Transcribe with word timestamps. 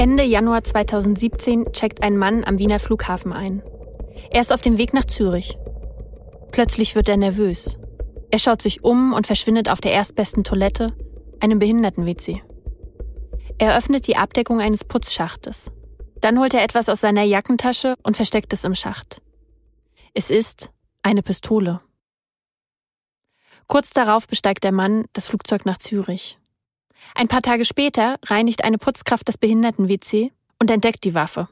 Ende 0.00 0.22
Januar 0.22 0.64
2017 0.64 1.74
checkt 1.74 2.02
ein 2.02 2.16
Mann 2.16 2.42
am 2.42 2.58
Wiener 2.58 2.78
Flughafen 2.78 3.34
ein. 3.34 3.62
Er 4.30 4.40
ist 4.40 4.50
auf 4.50 4.62
dem 4.62 4.78
Weg 4.78 4.94
nach 4.94 5.04
Zürich. 5.04 5.58
Plötzlich 6.52 6.94
wird 6.94 7.10
er 7.10 7.18
nervös. 7.18 7.78
Er 8.30 8.38
schaut 8.38 8.62
sich 8.62 8.82
um 8.82 9.12
und 9.12 9.26
verschwindet 9.26 9.68
auf 9.68 9.82
der 9.82 9.92
erstbesten 9.92 10.42
Toilette, 10.42 10.96
einem 11.38 11.58
Behinderten-WC. 11.58 12.42
Er 13.58 13.76
öffnet 13.76 14.06
die 14.06 14.16
Abdeckung 14.16 14.58
eines 14.58 14.84
Putzschachtes. 14.84 15.70
Dann 16.22 16.38
holt 16.38 16.54
er 16.54 16.64
etwas 16.64 16.88
aus 16.88 17.02
seiner 17.02 17.24
Jackentasche 17.24 17.96
und 18.02 18.16
versteckt 18.16 18.54
es 18.54 18.64
im 18.64 18.74
Schacht. 18.74 19.20
Es 20.14 20.30
ist 20.30 20.72
eine 21.02 21.22
Pistole. 21.22 21.82
Kurz 23.66 23.90
darauf 23.90 24.26
besteigt 24.26 24.64
der 24.64 24.72
Mann 24.72 25.04
das 25.12 25.26
Flugzeug 25.26 25.66
nach 25.66 25.76
Zürich. 25.76 26.39
Ein 27.14 27.28
paar 27.28 27.42
Tage 27.42 27.64
später 27.64 28.16
reinigt 28.24 28.64
eine 28.64 28.78
Putzkraft 28.78 29.28
das 29.28 29.38
Behinderten-WC 29.38 30.32
und 30.58 30.70
entdeckt 30.70 31.04
die 31.04 31.14
Waffe. 31.14 31.48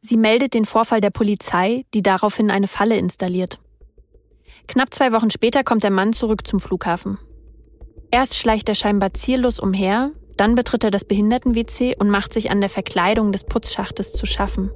Sie 0.00 0.16
meldet 0.16 0.54
den 0.54 0.64
Vorfall 0.64 1.00
der 1.00 1.10
Polizei, 1.10 1.84
die 1.94 2.02
daraufhin 2.02 2.50
eine 2.50 2.68
Falle 2.68 2.96
installiert. 2.96 3.60
Knapp 4.68 4.92
zwei 4.92 5.12
Wochen 5.12 5.30
später 5.30 5.64
kommt 5.64 5.82
der 5.82 5.90
Mann 5.90 6.12
zurück 6.12 6.46
zum 6.46 6.60
Flughafen. 6.60 7.18
Erst 8.10 8.36
schleicht 8.36 8.68
er 8.68 8.74
scheinbar 8.74 9.14
ziellos 9.14 9.58
umher, 9.58 10.12
dann 10.36 10.54
betritt 10.54 10.84
er 10.84 10.90
das 10.90 11.04
Behinderten-WC 11.04 11.96
und 11.98 12.10
macht 12.10 12.32
sich 12.32 12.50
an 12.50 12.60
der 12.60 12.70
Verkleidung 12.70 13.32
des 13.32 13.44
Putzschachtes 13.44 14.12
zu 14.12 14.26
schaffen. 14.26 14.70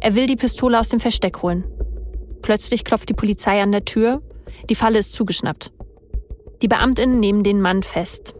Er 0.00 0.14
will 0.14 0.26
die 0.26 0.36
Pistole 0.36 0.78
aus 0.78 0.88
dem 0.88 1.00
Versteck 1.00 1.42
holen. 1.42 1.64
Plötzlich 2.42 2.84
klopft 2.84 3.08
die 3.08 3.14
Polizei 3.14 3.62
an 3.62 3.72
der 3.72 3.84
Tür. 3.84 4.22
Die 4.68 4.74
Falle 4.74 4.98
ist 4.98 5.12
zugeschnappt. 5.12 5.72
Die 6.62 6.68
Beamtinnen 6.68 7.20
nehmen 7.20 7.42
den 7.42 7.60
Mann 7.60 7.82
fest. 7.82 8.34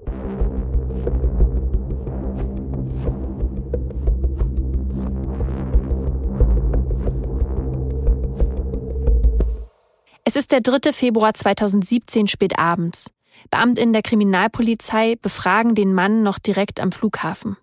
Es 10.29 10.37
ist 10.37 10.53
der 10.53 10.61
3. 10.61 10.93
Februar 10.93 11.33
2017 11.33 12.27
spät 12.27 12.59
abends. 12.59 13.11
Beamtinnen 13.51 13.95
der 13.95 14.03
Kriminalpolizei 14.03 15.17
befragen 15.17 15.75
den 15.75 15.95
Mann 15.95 16.23
noch 16.23 16.39
direkt 16.39 16.81
am 16.81 16.93
Flughafen. 16.93 17.57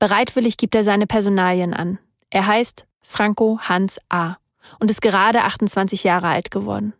Bereitwillig 0.00 0.56
gibt 0.56 0.74
er 0.74 0.82
seine 0.82 1.06
Personalien 1.06 1.72
an. 1.72 2.00
Er 2.30 2.48
heißt 2.48 2.88
Franco 3.00 3.60
Hans 3.60 4.00
A. 4.08 4.38
und 4.80 4.90
ist 4.90 5.02
gerade 5.02 5.42
28 5.42 6.02
Jahre 6.02 6.26
alt 6.26 6.50
geworden. 6.50 6.94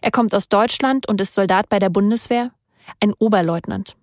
Er 0.00 0.10
kommt 0.10 0.34
aus 0.34 0.48
Deutschland 0.48 1.08
und 1.08 1.20
ist 1.20 1.34
Soldat 1.34 1.68
bei 1.68 1.78
der 1.78 1.90
Bundeswehr, 1.90 2.50
ein 2.98 3.12
Oberleutnant. 3.20 3.94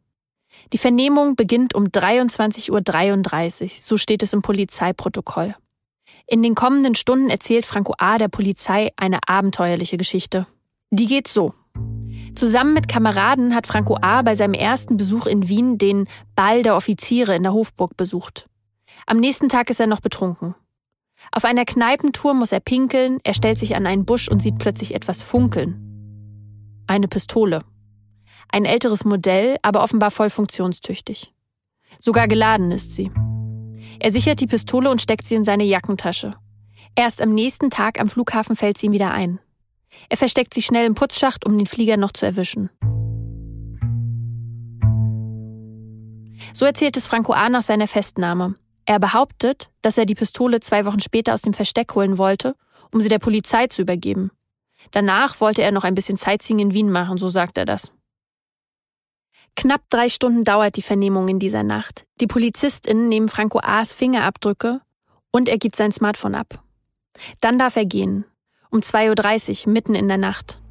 Die 0.71 0.77
Vernehmung 0.77 1.35
beginnt 1.35 1.75
um 1.75 1.87
23.33 1.87 3.61
Uhr, 3.61 3.69
so 3.77 3.97
steht 3.97 4.23
es 4.23 4.31
im 4.31 4.41
Polizeiprotokoll. 4.41 5.55
In 6.27 6.43
den 6.43 6.55
kommenden 6.55 6.95
Stunden 6.95 7.29
erzählt 7.29 7.65
Franco 7.65 7.93
A. 7.97 8.17
der 8.17 8.27
Polizei 8.27 8.91
eine 8.97 9.19
abenteuerliche 9.27 9.97
Geschichte. 9.97 10.45
Die 10.91 11.07
geht 11.07 11.27
so. 11.27 11.53
Zusammen 12.35 12.73
mit 12.73 12.87
Kameraden 12.87 13.55
hat 13.55 13.67
Franco 13.67 13.97
A. 14.01 14.21
bei 14.21 14.35
seinem 14.35 14.53
ersten 14.53 14.97
Besuch 14.97 15.25
in 15.25 15.49
Wien 15.49 15.77
den 15.77 16.07
Ball 16.35 16.63
der 16.63 16.75
Offiziere 16.75 17.35
in 17.35 17.43
der 17.43 17.53
Hofburg 17.53 17.97
besucht. 17.97 18.47
Am 19.05 19.17
nächsten 19.17 19.49
Tag 19.49 19.69
ist 19.69 19.79
er 19.79 19.87
noch 19.87 20.01
betrunken. 20.01 20.55
Auf 21.31 21.45
einer 21.45 21.65
Kneipentour 21.65 22.33
muss 22.33 22.51
er 22.51 22.59
pinkeln, 22.59 23.19
er 23.23 23.33
stellt 23.33 23.57
sich 23.57 23.75
an 23.75 23.85
einen 23.85 24.05
Busch 24.05 24.29
und 24.29 24.41
sieht 24.41 24.57
plötzlich 24.57 24.95
etwas 24.95 25.21
funkeln. 25.21 25.85
Eine 26.87 27.07
Pistole. 27.07 27.61
Ein 28.51 28.65
älteres 28.65 29.05
Modell, 29.05 29.57
aber 29.61 29.83
offenbar 29.83 30.11
voll 30.11 30.29
funktionstüchtig. 30.29 31.33
Sogar 31.99 32.27
geladen 32.27 32.71
ist 32.71 32.93
sie. 32.93 33.11
Er 33.99 34.11
sichert 34.11 34.39
die 34.39 34.47
Pistole 34.47 34.89
und 34.89 35.01
steckt 35.01 35.25
sie 35.25 35.35
in 35.35 35.43
seine 35.43 35.63
Jackentasche. 35.63 36.35
Erst 36.95 37.21
am 37.21 37.33
nächsten 37.33 37.69
Tag 37.69 37.99
am 37.99 38.09
Flughafen 38.09 38.55
fällt 38.55 38.77
sie 38.77 38.87
ihm 38.87 38.93
wieder 38.93 39.11
ein. 39.11 39.39
Er 40.09 40.17
versteckt 40.17 40.53
sie 40.53 40.61
schnell 40.61 40.85
im 40.85 40.95
Putzschacht, 40.95 41.45
um 41.45 41.57
den 41.57 41.65
Flieger 41.65 41.97
noch 41.97 42.11
zu 42.11 42.25
erwischen. 42.25 42.69
So 46.53 46.65
erzählt 46.65 46.97
es 46.97 47.07
Franco 47.07 47.33
A. 47.33 47.49
nach 47.49 47.61
seiner 47.61 47.87
Festnahme. 47.87 48.55
Er 48.85 48.99
behauptet, 48.99 49.69
dass 49.81 49.97
er 49.97 50.05
die 50.05 50.15
Pistole 50.15 50.59
zwei 50.59 50.85
Wochen 50.85 50.99
später 50.99 51.33
aus 51.33 51.41
dem 51.41 51.53
Versteck 51.53 51.93
holen 51.95 52.17
wollte, 52.17 52.55
um 52.91 53.01
sie 53.01 53.09
der 53.09 53.19
Polizei 53.19 53.67
zu 53.67 53.81
übergeben. 53.81 54.31
Danach 54.91 55.39
wollte 55.41 55.61
er 55.61 55.71
noch 55.71 55.83
ein 55.83 55.95
bisschen 55.95 56.17
Sightseeing 56.17 56.59
in 56.59 56.73
Wien 56.73 56.89
machen, 56.89 57.17
so 57.17 57.27
sagt 57.27 57.57
er 57.57 57.65
das. 57.65 57.91
Knapp 59.55 59.81
drei 59.89 60.09
Stunden 60.09 60.43
dauert 60.43 60.75
die 60.77 60.81
Vernehmung 60.81 61.27
in 61.27 61.39
dieser 61.39 61.63
Nacht. 61.63 62.05
Die 62.21 62.27
PolizistInnen 62.27 63.09
nehmen 63.09 63.29
Franco 63.29 63.59
A.'s 63.59 63.93
Fingerabdrücke 63.93 64.81
und 65.31 65.49
er 65.49 65.57
gibt 65.57 65.75
sein 65.75 65.91
Smartphone 65.91 66.35
ab. 66.35 66.63
Dann 67.41 67.59
darf 67.59 67.75
er 67.75 67.85
gehen. 67.85 68.25
Um 68.71 68.79
2.30 68.79 69.65
Uhr, 69.65 69.73
mitten 69.73 69.95
in 69.95 70.07
der 70.07 70.17
Nacht. 70.17 70.61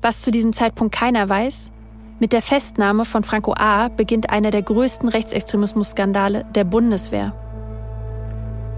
Was 0.00 0.22
zu 0.22 0.30
diesem 0.30 0.52
Zeitpunkt 0.52 0.94
keiner 0.94 1.28
weiß, 1.28 1.70
mit 2.18 2.32
der 2.32 2.40
Festnahme 2.40 3.04
von 3.04 3.24
Franco 3.24 3.52
A. 3.54 3.88
beginnt 3.88 4.30
einer 4.30 4.50
der 4.50 4.62
größten 4.62 5.08
Rechtsextremismus-Skandale 5.08 6.46
der 6.54 6.64
Bundeswehr. 6.64 7.34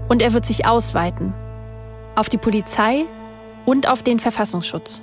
Und 0.09 0.21
er 0.21 0.33
wird 0.33 0.45
sich 0.45 0.65
ausweiten. 0.65 1.33
Auf 2.15 2.27
die 2.27 2.37
Polizei 2.37 3.05
und 3.65 3.87
auf 3.87 4.03
den 4.03 4.19
Verfassungsschutz. 4.19 5.01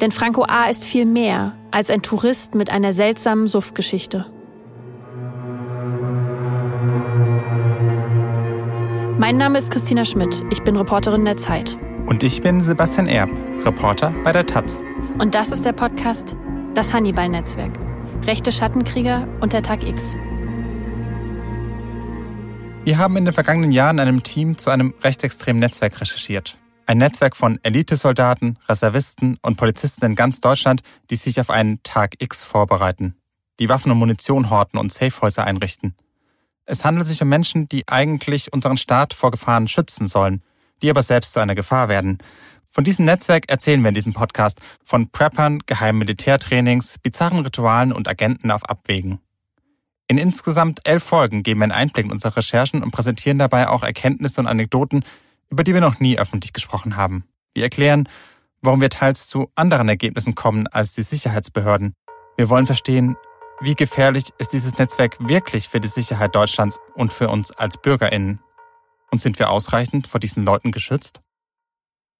Denn 0.00 0.12
Franco 0.12 0.44
A. 0.44 0.66
ist 0.66 0.84
viel 0.84 1.06
mehr 1.06 1.54
als 1.70 1.90
ein 1.90 2.02
Tourist 2.02 2.54
mit 2.54 2.70
einer 2.70 2.92
seltsamen 2.92 3.46
Suftgeschichte. 3.46 4.26
Mein 9.18 9.36
Name 9.36 9.58
ist 9.58 9.70
Christina 9.70 10.04
Schmidt. 10.04 10.44
Ich 10.50 10.62
bin 10.62 10.76
Reporterin 10.76 11.24
der 11.24 11.36
Zeit. 11.36 11.76
Und 12.06 12.22
ich 12.22 12.40
bin 12.40 12.60
Sebastian 12.60 13.06
Erb, 13.08 13.30
Reporter 13.64 14.14
bei 14.22 14.32
der 14.32 14.46
Taz. 14.46 14.80
Und 15.18 15.34
das 15.34 15.50
ist 15.50 15.64
der 15.64 15.72
Podcast 15.72 16.36
Das 16.74 16.92
Hannibal-Netzwerk. 16.92 17.72
Rechte 18.26 18.52
Schattenkrieger 18.52 19.26
und 19.40 19.52
der 19.52 19.62
Tag 19.62 19.84
X. 19.84 20.00
Wir 22.84 22.96
haben 22.96 23.16
in 23.16 23.24
den 23.24 23.34
vergangenen 23.34 23.72
Jahren 23.72 23.98
einem 23.98 24.22
Team 24.22 24.56
zu 24.56 24.70
einem 24.70 24.94
rechtsextremen 25.02 25.60
Netzwerk 25.60 26.00
recherchiert. 26.00 26.56
Ein 26.88 26.96
Netzwerk 26.96 27.36
von 27.36 27.62
Elitesoldaten, 27.62 28.58
Reservisten 28.66 29.36
und 29.42 29.56
Polizisten 29.56 30.06
in 30.06 30.14
ganz 30.14 30.40
Deutschland, 30.40 30.80
die 31.10 31.16
sich 31.16 31.38
auf 31.38 31.50
einen 31.50 31.82
Tag 31.82 32.14
X 32.18 32.42
vorbereiten, 32.42 33.14
die 33.60 33.68
Waffen 33.68 33.92
und 33.92 33.98
Munition 33.98 34.48
horten 34.48 34.78
und 34.78 34.90
Safehäuser 34.90 35.44
einrichten. 35.44 35.94
Es 36.64 36.86
handelt 36.86 37.06
sich 37.06 37.20
um 37.20 37.28
Menschen, 37.28 37.68
die 37.68 37.86
eigentlich 37.88 38.54
unseren 38.54 38.78
Staat 38.78 39.12
vor 39.12 39.30
Gefahren 39.30 39.68
schützen 39.68 40.06
sollen, 40.06 40.42
die 40.80 40.88
aber 40.88 41.02
selbst 41.02 41.34
zu 41.34 41.40
einer 41.40 41.54
Gefahr 41.54 41.90
werden. 41.90 42.16
Von 42.70 42.84
diesem 42.84 43.04
Netzwerk 43.04 43.50
erzählen 43.50 43.82
wir 43.82 43.88
in 43.88 43.94
diesem 43.94 44.14
Podcast 44.14 44.58
von 44.82 45.10
Preppern, 45.10 45.58
geheimen 45.66 45.98
Militärtrainings, 45.98 46.96
bizarren 47.02 47.40
Ritualen 47.40 47.92
und 47.92 48.08
Agenten 48.08 48.50
auf 48.50 48.64
Abwägen. 48.64 49.20
In 50.06 50.16
insgesamt 50.16 50.88
elf 50.88 51.04
Folgen 51.04 51.42
geben 51.42 51.60
wir 51.60 51.64
einen 51.64 51.72
Einblick 51.72 52.06
in 52.06 52.12
unsere 52.12 52.38
Recherchen 52.38 52.82
und 52.82 52.92
präsentieren 52.92 53.38
dabei 53.38 53.68
auch 53.68 53.82
Erkenntnisse 53.82 54.40
und 54.40 54.46
Anekdoten, 54.46 55.04
über 55.50 55.64
die 55.64 55.74
wir 55.74 55.80
noch 55.80 56.00
nie 56.00 56.18
öffentlich 56.18 56.52
gesprochen 56.52 56.96
haben. 56.96 57.24
Wir 57.54 57.64
erklären, 57.64 58.08
warum 58.62 58.80
wir 58.80 58.90
teils 58.90 59.28
zu 59.28 59.50
anderen 59.54 59.88
Ergebnissen 59.88 60.34
kommen 60.34 60.66
als 60.66 60.92
die 60.92 61.02
Sicherheitsbehörden. 61.02 61.94
Wir 62.36 62.48
wollen 62.48 62.66
verstehen, 62.66 63.16
wie 63.60 63.74
gefährlich 63.74 64.26
ist 64.38 64.52
dieses 64.52 64.78
Netzwerk 64.78 65.16
wirklich 65.20 65.68
für 65.68 65.80
die 65.80 65.88
Sicherheit 65.88 66.34
Deutschlands 66.34 66.78
und 66.94 67.12
für 67.12 67.28
uns 67.28 67.50
als 67.50 67.76
Bürgerinnen? 67.76 68.40
Und 69.10 69.22
sind 69.22 69.38
wir 69.38 69.50
ausreichend 69.50 70.06
vor 70.06 70.20
diesen 70.20 70.42
Leuten 70.42 70.70
geschützt? 70.70 71.20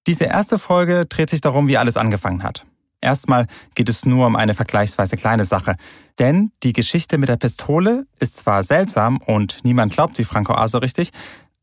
Diese 0.06 0.24
erste 0.24 0.58
Folge 0.58 1.06
dreht 1.06 1.30
sich 1.30 1.40
darum, 1.40 1.68
wie 1.68 1.76
alles 1.76 1.96
angefangen 1.96 2.42
hat. 2.42 2.64
Erstmal 3.00 3.46
geht 3.74 3.88
es 3.88 4.04
nur 4.04 4.26
um 4.26 4.34
eine 4.34 4.54
vergleichsweise 4.54 5.16
kleine 5.16 5.44
Sache, 5.44 5.76
denn 6.18 6.50
die 6.64 6.72
Geschichte 6.72 7.18
mit 7.18 7.28
der 7.28 7.36
Pistole 7.36 8.06
ist 8.18 8.38
zwar 8.38 8.64
seltsam 8.64 9.18
und 9.18 9.60
niemand 9.62 9.92
glaubt 9.92 10.16
sie 10.16 10.24
Franco 10.24 10.54
A. 10.54 10.66
so 10.66 10.78
richtig, 10.78 11.10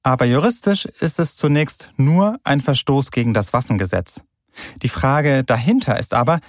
aber 0.05 0.25
juristisch 0.25 0.85
ist 0.85 1.19
es 1.19 1.35
zunächst 1.35 1.91
nur 1.97 2.39
ein 2.43 2.61
Verstoß 2.61 3.09
gegen 3.09 3.33
das 3.33 3.53
Waffengesetz. 3.53 4.21
Die 4.83 4.87
Frage 4.87 5.43
dahinter 5.43 5.99
ist 5.99 6.13
aber, 6.13 6.41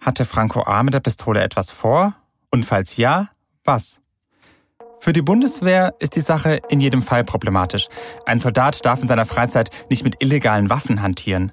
hatte 0.00 0.24
Franco 0.24 0.62
A. 0.62 0.82
mit 0.82 0.94
der 0.94 1.00
Pistole 1.00 1.42
etwas 1.42 1.70
vor? 1.70 2.14
Und 2.50 2.64
falls 2.64 2.96
ja, 2.96 3.28
was? 3.64 4.00
Für 4.98 5.12
die 5.12 5.20
Bundeswehr 5.20 5.94
ist 5.98 6.16
die 6.16 6.20
Sache 6.20 6.60
in 6.70 6.80
jedem 6.80 7.02
Fall 7.02 7.22
problematisch. 7.22 7.88
Ein 8.24 8.40
Soldat 8.40 8.82
darf 8.86 9.02
in 9.02 9.08
seiner 9.08 9.26
Freizeit 9.26 9.68
nicht 9.90 10.04
mit 10.04 10.22
illegalen 10.22 10.70
Waffen 10.70 11.02
hantieren. 11.02 11.52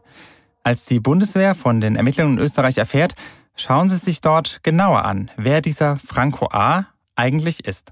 Als 0.64 0.86
die 0.86 1.02
Bundeswehr 1.02 1.56
von 1.56 1.82
den 1.82 1.98
Ermittlungen 1.98 2.38
in 2.38 2.44
Österreich 2.44 2.78
erfährt, 2.78 3.16
schauen 3.58 3.90
sie 3.90 3.98
sich 3.98 4.22
dort 4.22 4.64
genauer 4.64 5.04
an, 5.04 5.30
wer 5.36 5.60
dieser 5.60 5.98
Franco 5.98 6.48
A. 6.54 6.86
eigentlich 7.18 7.68
ist. 7.68 7.92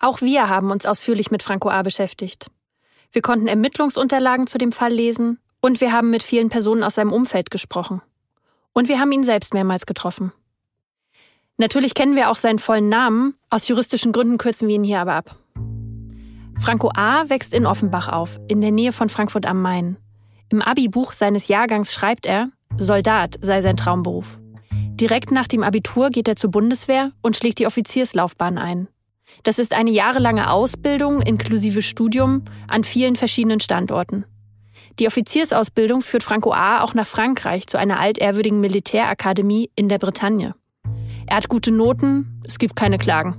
Auch 0.00 0.20
wir 0.20 0.48
haben 0.48 0.72
uns 0.72 0.84
ausführlich 0.84 1.30
mit 1.30 1.44
Franco 1.44 1.70
A. 1.70 1.82
beschäftigt. 1.82 2.50
Wir 3.16 3.22
konnten 3.22 3.46
Ermittlungsunterlagen 3.46 4.46
zu 4.46 4.58
dem 4.58 4.72
Fall 4.72 4.92
lesen 4.92 5.38
und 5.62 5.80
wir 5.80 5.90
haben 5.90 6.10
mit 6.10 6.22
vielen 6.22 6.50
Personen 6.50 6.82
aus 6.82 6.96
seinem 6.96 7.14
Umfeld 7.14 7.50
gesprochen. 7.50 8.02
Und 8.74 8.90
wir 8.90 9.00
haben 9.00 9.10
ihn 9.10 9.24
selbst 9.24 9.54
mehrmals 9.54 9.86
getroffen. 9.86 10.32
Natürlich 11.56 11.94
kennen 11.94 12.14
wir 12.14 12.30
auch 12.30 12.36
seinen 12.36 12.58
vollen 12.58 12.90
Namen, 12.90 13.34
aus 13.48 13.68
juristischen 13.68 14.12
Gründen 14.12 14.36
kürzen 14.36 14.68
wir 14.68 14.74
ihn 14.74 14.84
hier 14.84 15.00
aber 15.00 15.14
ab. 15.14 15.34
Franco 16.60 16.90
A. 16.94 17.26
wächst 17.30 17.54
in 17.54 17.64
Offenbach 17.64 18.12
auf, 18.12 18.38
in 18.48 18.60
der 18.60 18.70
Nähe 18.70 18.92
von 18.92 19.08
Frankfurt 19.08 19.46
am 19.46 19.62
Main. 19.62 19.96
Im 20.50 20.60
Abi-Buch 20.60 21.14
seines 21.14 21.48
Jahrgangs 21.48 21.94
schreibt 21.94 22.26
er, 22.26 22.50
Soldat 22.76 23.38
sei 23.40 23.62
sein 23.62 23.78
Traumberuf. 23.78 24.38
Direkt 24.70 25.30
nach 25.30 25.48
dem 25.48 25.62
Abitur 25.62 26.10
geht 26.10 26.28
er 26.28 26.36
zur 26.36 26.50
Bundeswehr 26.50 27.12
und 27.22 27.34
schlägt 27.34 27.60
die 27.60 27.66
Offizierslaufbahn 27.66 28.58
ein. 28.58 28.88
Das 29.42 29.58
ist 29.58 29.74
eine 29.74 29.90
jahrelange 29.90 30.50
Ausbildung 30.50 31.22
inklusive 31.22 31.82
Studium 31.82 32.44
an 32.68 32.84
vielen 32.84 33.16
verschiedenen 33.16 33.60
Standorten. 33.60 34.24
Die 34.98 35.06
Offiziersausbildung 35.06 36.00
führt 36.00 36.22
Franco 36.22 36.52
A. 36.52 36.82
auch 36.82 36.94
nach 36.94 37.06
Frankreich 37.06 37.66
zu 37.66 37.78
einer 37.78 38.00
altehrwürdigen 38.00 38.60
Militärakademie 38.60 39.70
in 39.74 39.88
der 39.88 39.98
Bretagne. 39.98 40.54
Er 41.26 41.36
hat 41.36 41.48
gute 41.48 41.70
Noten, 41.70 42.40
es 42.44 42.58
gibt 42.58 42.76
keine 42.76 42.98
Klagen. 42.98 43.36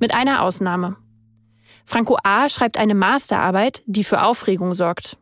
Mit 0.00 0.14
einer 0.14 0.42
Ausnahme. 0.42 0.96
Franco 1.84 2.18
A. 2.22 2.48
schreibt 2.48 2.78
eine 2.78 2.94
Masterarbeit, 2.94 3.82
die 3.86 4.04
für 4.04 4.22
Aufregung 4.22 4.74
sorgt. 4.74 5.18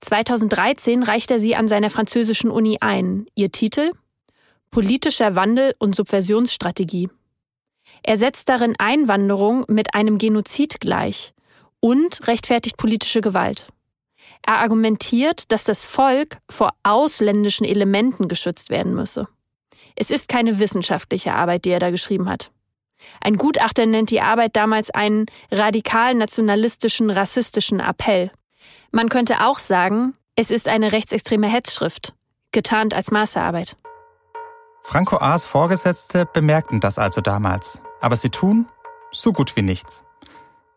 2013 0.00 1.02
reicht 1.02 1.30
er 1.30 1.40
sie 1.40 1.56
an 1.56 1.68
seiner 1.68 1.90
französischen 1.90 2.50
Uni 2.50 2.78
ein. 2.80 3.26
Ihr 3.34 3.50
Titel? 3.50 3.92
Politischer 4.70 5.34
Wandel 5.34 5.74
und 5.78 5.94
Subversionsstrategie. 5.94 7.08
Er 8.02 8.16
setzt 8.16 8.48
darin 8.48 8.74
Einwanderung 8.78 9.64
mit 9.68 9.94
einem 9.94 10.18
Genozid 10.18 10.80
gleich 10.80 11.32
und 11.80 12.26
rechtfertigt 12.26 12.76
politische 12.76 13.20
Gewalt. 13.20 13.68
Er 14.46 14.58
argumentiert, 14.58 15.50
dass 15.52 15.64
das 15.64 15.84
Volk 15.84 16.38
vor 16.48 16.70
ausländischen 16.82 17.64
Elementen 17.64 18.28
geschützt 18.28 18.70
werden 18.70 18.94
müsse. 18.94 19.28
Es 19.96 20.10
ist 20.10 20.28
keine 20.28 20.58
wissenschaftliche 20.58 21.34
Arbeit, 21.34 21.64
die 21.64 21.70
er 21.70 21.80
da 21.80 21.90
geschrieben 21.90 22.28
hat. 22.28 22.50
Ein 23.20 23.36
Gutachter 23.36 23.86
nennt 23.86 24.10
die 24.10 24.20
Arbeit 24.20 24.56
damals 24.56 24.90
einen 24.90 25.26
radikal 25.50 26.14
nationalistischen, 26.14 27.10
rassistischen 27.10 27.80
Appell. 27.80 28.30
Man 28.90 29.08
könnte 29.08 29.44
auch 29.46 29.58
sagen, 29.58 30.14
es 30.34 30.50
ist 30.50 30.68
eine 30.68 30.92
rechtsextreme 30.92 31.48
Hetzschrift, 31.48 32.14
getarnt 32.52 32.94
als 32.94 33.10
Masterarbeit. 33.10 33.76
Franco 34.82 35.16
A.'s 35.16 35.44
Vorgesetzte 35.44 36.26
bemerkten 36.26 36.80
das 36.80 36.98
also 36.98 37.20
damals. 37.20 37.80
Aber 38.00 38.16
sie 38.16 38.30
tun 38.30 38.68
so 39.12 39.32
gut 39.32 39.56
wie 39.56 39.62
nichts. 39.62 40.04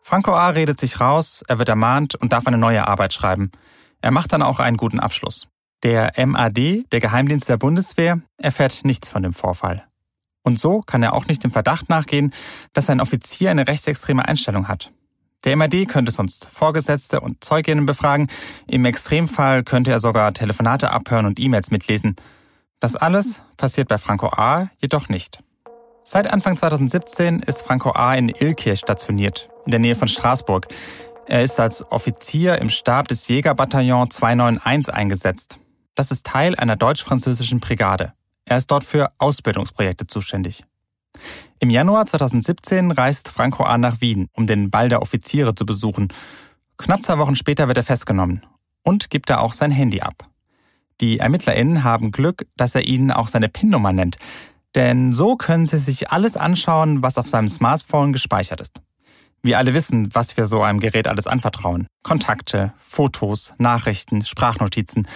Franco 0.02 0.32
A. 0.32 0.48
redet 0.48 0.80
sich 0.80 1.00
raus, 1.00 1.44
er 1.46 1.58
wird 1.58 1.68
ermahnt 1.68 2.14
und 2.16 2.32
darf 2.32 2.46
eine 2.46 2.58
neue 2.58 2.86
Arbeit 2.86 3.12
schreiben. 3.12 3.50
Er 4.00 4.10
macht 4.10 4.32
dann 4.32 4.42
auch 4.42 4.58
einen 4.58 4.76
guten 4.76 4.98
Abschluss. 4.98 5.46
Der 5.84 6.12
MAD, 6.26 6.84
der 6.92 7.00
Geheimdienst 7.00 7.48
der 7.48 7.56
Bundeswehr, 7.56 8.20
erfährt 8.36 8.84
nichts 8.84 9.08
von 9.08 9.22
dem 9.22 9.32
Vorfall. 9.32 9.86
Und 10.42 10.58
so 10.58 10.80
kann 10.80 11.02
er 11.02 11.12
auch 11.12 11.26
nicht 11.26 11.44
dem 11.44 11.52
Verdacht 11.52 11.88
nachgehen, 11.88 12.32
dass 12.72 12.90
ein 12.90 13.00
Offizier 13.00 13.50
eine 13.50 13.66
rechtsextreme 13.66 14.26
Einstellung 14.26 14.68
hat. 14.68 14.92
Der 15.44 15.56
MAD 15.56 15.88
könnte 15.88 16.12
sonst 16.12 16.46
Vorgesetzte 16.46 17.20
und 17.20 17.42
Zeuginnen 17.42 17.86
befragen. 17.86 18.28
Im 18.66 18.84
Extremfall 18.84 19.64
könnte 19.64 19.90
er 19.90 19.98
sogar 19.98 20.32
Telefonate 20.34 20.90
abhören 20.90 21.26
und 21.26 21.40
E-Mails 21.40 21.70
mitlesen. 21.70 22.16
Das 22.78 22.96
alles 22.96 23.42
passiert 23.56 23.88
bei 23.88 23.98
Franco 23.98 24.28
A. 24.28 24.68
jedoch 24.78 25.08
nicht. 25.08 25.42
Seit 26.12 26.26
Anfang 26.26 26.58
2017 26.58 27.40
ist 27.40 27.62
Franco 27.62 27.92
A. 27.92 28.14
in 28.14 28.28
Ilkirch 28.28 28.80
stationiert, 28.80 29.48
in 29.64 29.70
der 29.70 29.80
Nähe 29.80 29.96
von 29.96 30.08
Straßburg. 30.08 30.66
Er 31.26 31.42
ist 31.42 31.58
als 31.58 31.90
Offizier 31.90 32.58
im 32.58 32.68
Stab 32.68 33.08
des 33.08 33.28
Jägerbataillon 33.28 34.10
291 34.10 34.92
eingesetzt. 34.92 35.58
Das 35.94 36.10
ist 36.10 36.26
Teil 36.26 36.54
einer 36.54 36.76
deutsch-französischen 36.76 37.60
Brigade. 37.60 38.12
Er 38.44 38.58
ist 38.58 38.70
dort 38.70 38.84
für 38.84 39.10
Ausbildungsprojekte 39.16 40.06
zuständig. 40.06 40.66
Im 41.60 41.70
Januar 41.70 42.04
2017 42.04 42.90
reist 42.90 43.30
Franco 43.30 43.64
A. 43.64 43.78
nach 43.78 44.02
Wien, 44.02 44.28
um 44.34 44.46
den 44.46 44.68
Ball 44.68 44.90
der 44.90 45.00
Offiziere 45.00 45.54
zu 45.54 45.64
besuchen. 45.64 46.08
Knapp 46.76 47.02
zwei 47.02 47.16
Wochen 47.16 47.36
später 47.36 47.68
wird 47.68 47.78
er 47.78 47.84
festgenommen 47.84 48.42
und 48.82 49.08
gibt 49.08 49.30
da 49.30 49.38
auch 49.38 49.54
sein 49.54 49.70
Handy 49.70 50.02
ab. 50.02 50.28
Die 51.00 51.20
ErmittlerInnen 51.20 51.84
haben 51.84 52.10
Glück, 52.10 52.46
dass 52.58 52.74
er 52.74 52.84
ihnen 52.84 53.10
auch 53.10 53.28
seine 53.28 53.48
PIN-Nummer 53.48 53.94
nennt, 53.94 54.18
denn 54.74 55.12
so 55.12 55.36
können 55.36 55.66
sie 55.66 55.78
sich 55.78 56.10
alles 56.10 56.36
anschauen, 56.36 57.02
was 57.02 57.18
auf 57.18 57.26
seinem 57.26 57.48
Smartphone 57.48 58.12
gespeichert 58.12 58.60
ist. 58.60 58.80
Wir 59.42 59.58
alle 59.58 59.74
wissen, 59.74 60.14
was 60.14 60.36
wir 60.36 60.46
so 60.46 60.62
einem 60.62 60.78
Gerät 60.78 61.08
alles 61.08 61.26
anvertrauen. 61.26 61.88
Kontakte, 62.02 62.72
Fotos, 62.78 63.54
Nachrichten, 63.58 64.22
Sprachnotizen. 64.22 65.08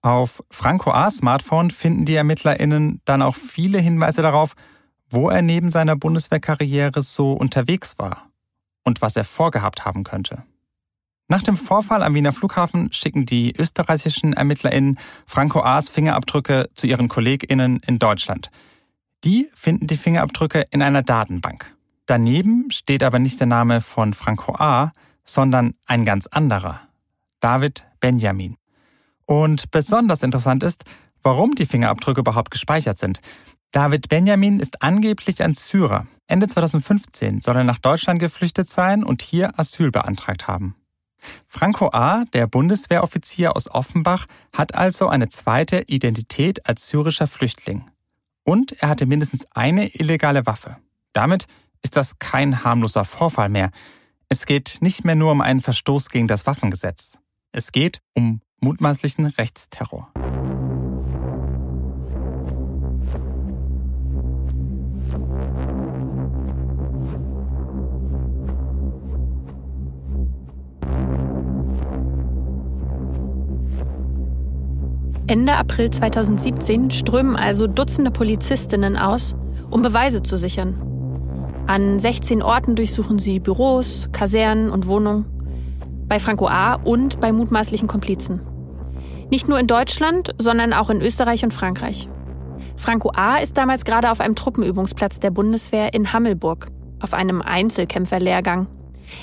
Auf 0.00 0.42
Franco 0.50 0.90
A. 0.90 1.10
Smartphone 1.10 1.70
finden 1.70 2.06
die 2.06 2.14
ErmittlerInnen 2.14 3.02
dann 3.04 3.20
auch 3.20 3.36
viele 3.36 3.78
Hinweise 3.78 4.22
darauf, 4.22 4.54
wo 5.10 5.28
er 5.28 5.42
neben 5.42 5.70
seiner 5.70 5.96
Bundeswehrkarriere 5.96 7.02
so 7.02 7.32
unterwegs 7.32 7.98
war 7.98 8.30
und 8.84 9.02
was 9.02 9.16
er 9.16 9.24
vorgehabt 9.24 9.84
haben 9.84 10.04
könnte. 10.04 10.44
Nach 11.30 11.42
dem 11.42 11.56
Vorfall 11.56 12.02
am 12.02 12.14
Wiener 12.14 12.32
Flughafen 12.32 12.90
schicken 12.90 13.26
die 13.26 13.54
österreichischen 13.54 14.32
ErmittlerInnen 14.32 14.98
Franco 15.26 15.60
A.'s 15.60 15.90
Fingerabdrücke 15.90 16.70
zu 16.74 16.86
ihren 16.86 17.08
KollegInnen 17.08 17.80
in 17.86 17.98
Deutschland. 17.98 18.50
Die 19.24 19.50
finden 19.54 19.86
die 19.86 19.96
Fingerabdrücke 19.96 20.66
in 20.70 20.82
einer 20.82 21.02
Datenbank. 21.02 21.74
Daneben 22.06 22.70
steht 22.70 23.02
aber 23.02 23.18
nicht 23.18 23.40
der 23.40 23.46
Name 23.46 23.80
von 23.80 24.14
Franco 24.14 24.54
A., 24.54 24.92
sondern 25.24 25.74
ein 25.86 26.04
ganz 26.04 26.26
anderer. 26.26 26.80
David 27.40 27.86
Benjamin. 28.00 28.56
Und 29.26 29.70
besonders 29.70 30.22
interessant 30.22 30.62
ist, 30.62 30.84
warum 31.22 31.54
die 31.54 31.66
Fingerabdrücke 31.66 32.20
überhaupt 32.20 32.50
gespeichert 32.50 32.98
sind. 32.98 33.20
David 33.72 34.08
Benjamin 34.08 34.60
ist 34.60 34.82
angeblich 34.82 35.42
ein 35.42 35.52
Syrer. 35.52 36.06
Ende 36.26 36.48
2015 36.48 37.40
soll 37.40 37.56
er 37.56 37.64
nach 37.64 37.78
Deutschland 37.78 38.20
geflüchtet 38.20 38.68
sein 38.68 39.04
und 39.04 39.20
hier 39.20 39.58
Asyl 39.58 39.90
beantragt 39.90 40.48
haben. 40.48 40.74
Franco 41.46 41.90
A., 41.92 42.24
der 42.32 42.46
Bundeswehroffizier 42.46 43.56
aus 43.56 43.70
Offenbach, 43.70 44.26
hat 44.56 44.74
also 44.74 45.08
eine 45.08 45.28
zweite 45.28 45.82
Identität 45.88 46.66
als 46.66 46.88
syrischer 46.88 47.26
Flüchtling. 47.26 47.90
Und 48.48 48.72
er 48.80 48.88
hatte 48.88 49.04
mindestens 49.04 49.44
eine 49.52 49.94
illegale 49.94 50.46
Waffe. 50.46 50.78
Damit 51.12 51.44
ist 51.82 51.96
das 51.96 52.18
kein 52.18 52.64
harmloser 52.64 53.04
Vorfall 53.04 53.50
mehr. 53.50 53.70
Es 54.30 54.46
geht 54.46 54.78
nicht 54.80 55.04
mehr 55.04 55.16
nur 55.16 55.32
um 55.32 55.42
einen 55.42 55.60
Verstoß 55.60 56.08
gegen 56.08 56.28
das 56.28 56.46
Waffengesetz. 56.46 57.18
Es 57.52 57.72
geht 57.72 58.00
um 58.14 58.40
mutmaßlichen 58.60 59.26
Rechtsterror. 59.26 60.10
Ende 75.28 75.52
April 75.52 75.90
2017 75.90 76.90
strömen 76.90 77.36
also 77.36 77.66
Dutzende 77.66 78.10
Polizistinnen 78.10 78.96
aus, 78.96 79.36
um 79.70 79.82
Beweise 79.82 80.22
zu 80.22 80.36
sichern. 80.36 80.80
An 81.66 81.98
16 82.00 82.42
Orten 82.42 82.76
durchsuchen 82.76 83.18
sie 83.18 83.38
Büros, 83.38 84.08
Kasernen 84.12 84.70
und 84.70 84.86
Wohnungen. 84.86 85.26
Bei 86.08 86.18
Franco 86.18 86.48
A. 86.48 86.76
und 86.76 87.20
bei 87.20 87.30
mutmaßlichen 87.30 87.88
Komplizen. 87.88 88.40
Nicht 89.30 89.48
nur 89.48 89.60
in 89.60 89.66
Deutschland, 89.66 90.34
sondern 90.38 90.72
auch 90.72 90.88
in 90.88 91.02
Österreich 91.02 91.44
und 91.44 91.52
Frankreich. 91.52 92.08
Franco 92.76 93.10
A. 93.14 93.36
ist 93.36 93.58
damals 93.58 93.84
gerade 93.84 94.10
auf 94.10 94.20
einem 94.20 94.34
Truppenübungsplatz 94.34 95.20
der 95.20 95.30
Bundeswehr 95.30 95.92
in 95.92 96.14
Hammelburg, 96.14 96.68
auf 97.00 97.12
einem 97.12 97.42
Einzelkämpferlehrgang. 97.42 98.66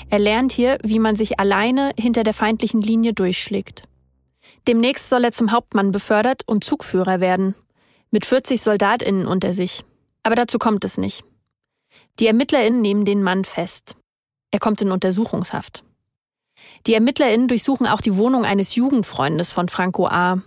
Er 0.08 0.20
lernt 0.20 0.52
hier, 0.52 0.78
wie 0.84 1.00
man 1.00 1.16
sich 1.16 1.40
alleine 1.40 1.90
hinter 1.98 2.22
der 2.22 2.34
feindlichen 2.34 2.80
Linie 2.80 3.12
durchschlägt. 3.12 3.88
Demnächst 4.66 5.08
soll 5.08 5.24
er 5.24 5.32
zum 5.32 5.52
Hauptmann 5.52 5.92
befördert 5.92 6.42
und 6.46 6.64
Zugführer 6.64 7.20
werden. 7.20 7.54
Mit 8.10 8.26
40 8.26 8.60
SoldatInnen 8.62 9.26
unter 9.26 9.52
sich. 9.52 9.84
Aber 10.22 10.34
dazu 10.34 10.58
kommt 10.58 10.84
es 10.84 10.98
nicht. 10.98 11.24
Die 12.18 12.26
ErmittlerInnen 12.26 12.80
nehmen 12.80 13.04
den 13.04 13.22
Mann 13.22 13.44
fest. 13.44 13.96
Er 14.50 14.58
kommt 14.58 14.80
in 14.80 14.90
Untersuchungshaft. 14.90 15.84
Die 16.86 16.94
ErmittlerInnen 16.94 17.48
durchsuchen 17.48 17.86
auch 17.86 18.00
die 18.00 18.16
Wohnung 18.16 18.44
eines 18.44 18.74
Jugendfreundes 18.74 19.52
von 19.52 19.68
Franco 19.68 20.06
A. 20.06 20.42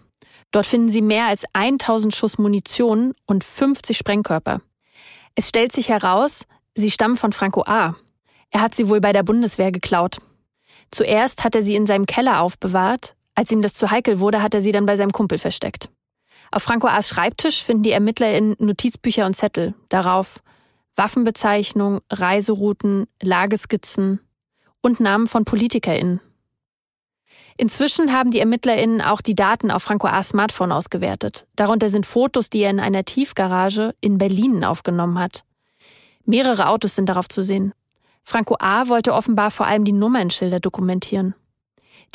Dort 0.51 0.65
finden 0.65 0.89
sie 0.89 1.01
mehr 1.01 1.27
als 1.27 1.43
1000 1.53 2.15
Schuss 2.15 2.37
Munition 2.37 3.13
und 3.25 3.43
50 3.43 3.97
Sprengkörper. 3.97 4.61
Es 5.35 5.47
stellt 5.47 5.71
sich 5.71 5.89
heraus, 5.89 6.45
sie 6.75 6.91
stammen 6.91 7.17
von 7.17 7.33
Franco 7.33 7.63
A. 7.65 7.95
Er 8.49 8.61
hat 8.61 8.73
sie 8.73 8.89
wohl 8.89 8.99
bei 8.99 9.13
der 9.13 9.23
Bundeswehr 9.23 9.71
geklaut. 9.71 10.17
Zuerst 10.91 11.43
hat 11.43 11.53
er 11.53 11.61
sie 11.61 11.75
in 11.75 11.85
seinem 11.85 12.07
Keller 12.07 12.41
aufbewahrt, 12.41 13.15
als 13.39 13.51
ihm 13.51 13.61
das 13.61 13.73
zu 13.73 13.89
heikel 13.89 14.19
wurde, 14.19 14.41
hat 14.41 14.53
er 14.53 14.59
sie 14.59 14.73
dann 14.73 14.85
bei 14.85 14.97
seinem 14.97 15.13
Kumpel 15.13 15.37
versteckt. 15.37 15.89
Auf 16.51 16.61
Franco 16.61 16.87
A.'s 16.87 17.07
Schreibtisch 17.07 17.63
finden 17.63 17.83
die 17.83 17.91
Ermittler 17.93 18.37
in 18.37 18.53
Notizbücher 18.59 19.25
und 19.25 19.33
Zettel. 19.33 19.75
Darauf 19.87 20.43
Waffenbezeichnung, 20.97 22.01
Reiserouten, 22.11 23.07
Lageskizzen 23.21 24.19
und 24.81 24.99
Namen 24.99 25.25
von 25.27 25.45
PolitikerInnen. 25.45 26.19
Inzwischen 27.55 28.11
haben 28.11 28.31
die 28.31 28.39
ErmittlerInnen 28.39 29.01
auch 29.01 29.21
die 29.21 29.35
Daten 29.35 29.71
auf 29.71 29.83
Franco 29.83 30.07
A.'s 30.07 30.29
Smartphone 30.29 30.73
ausgewertet. 30.73 31.47
Darunter 31.55 31.89
sind 31.89 32.05
Fotos, 32.05 32.49
die 32.49 32.59
er 32.59 32.71
in 32.71 32.81
einer 32.81 33.05
Tiefgarage 33.05 33.95
in 34.01 34.17
Berlin 34.17 34.65
aufgenommen 34.65 35.17
hat. 35.17 35.45
Mehrere 36.25 36.67
Autos 36.67 36.93
sind 36.93 37.07
darauf 37.07 37.29
zu 37.29 37.41
sehen. 37.41 37.73
Franco 38.25 38.57
A. 38.59 38.89
wollte 38.89 39.13
offenbar 39.13 39.49
vor 39.49 39.65
allem 39.65 39.85
die 39.85 39.93
Nummernschilder 39.93 40.59
dokumentieren. 40.59 41.35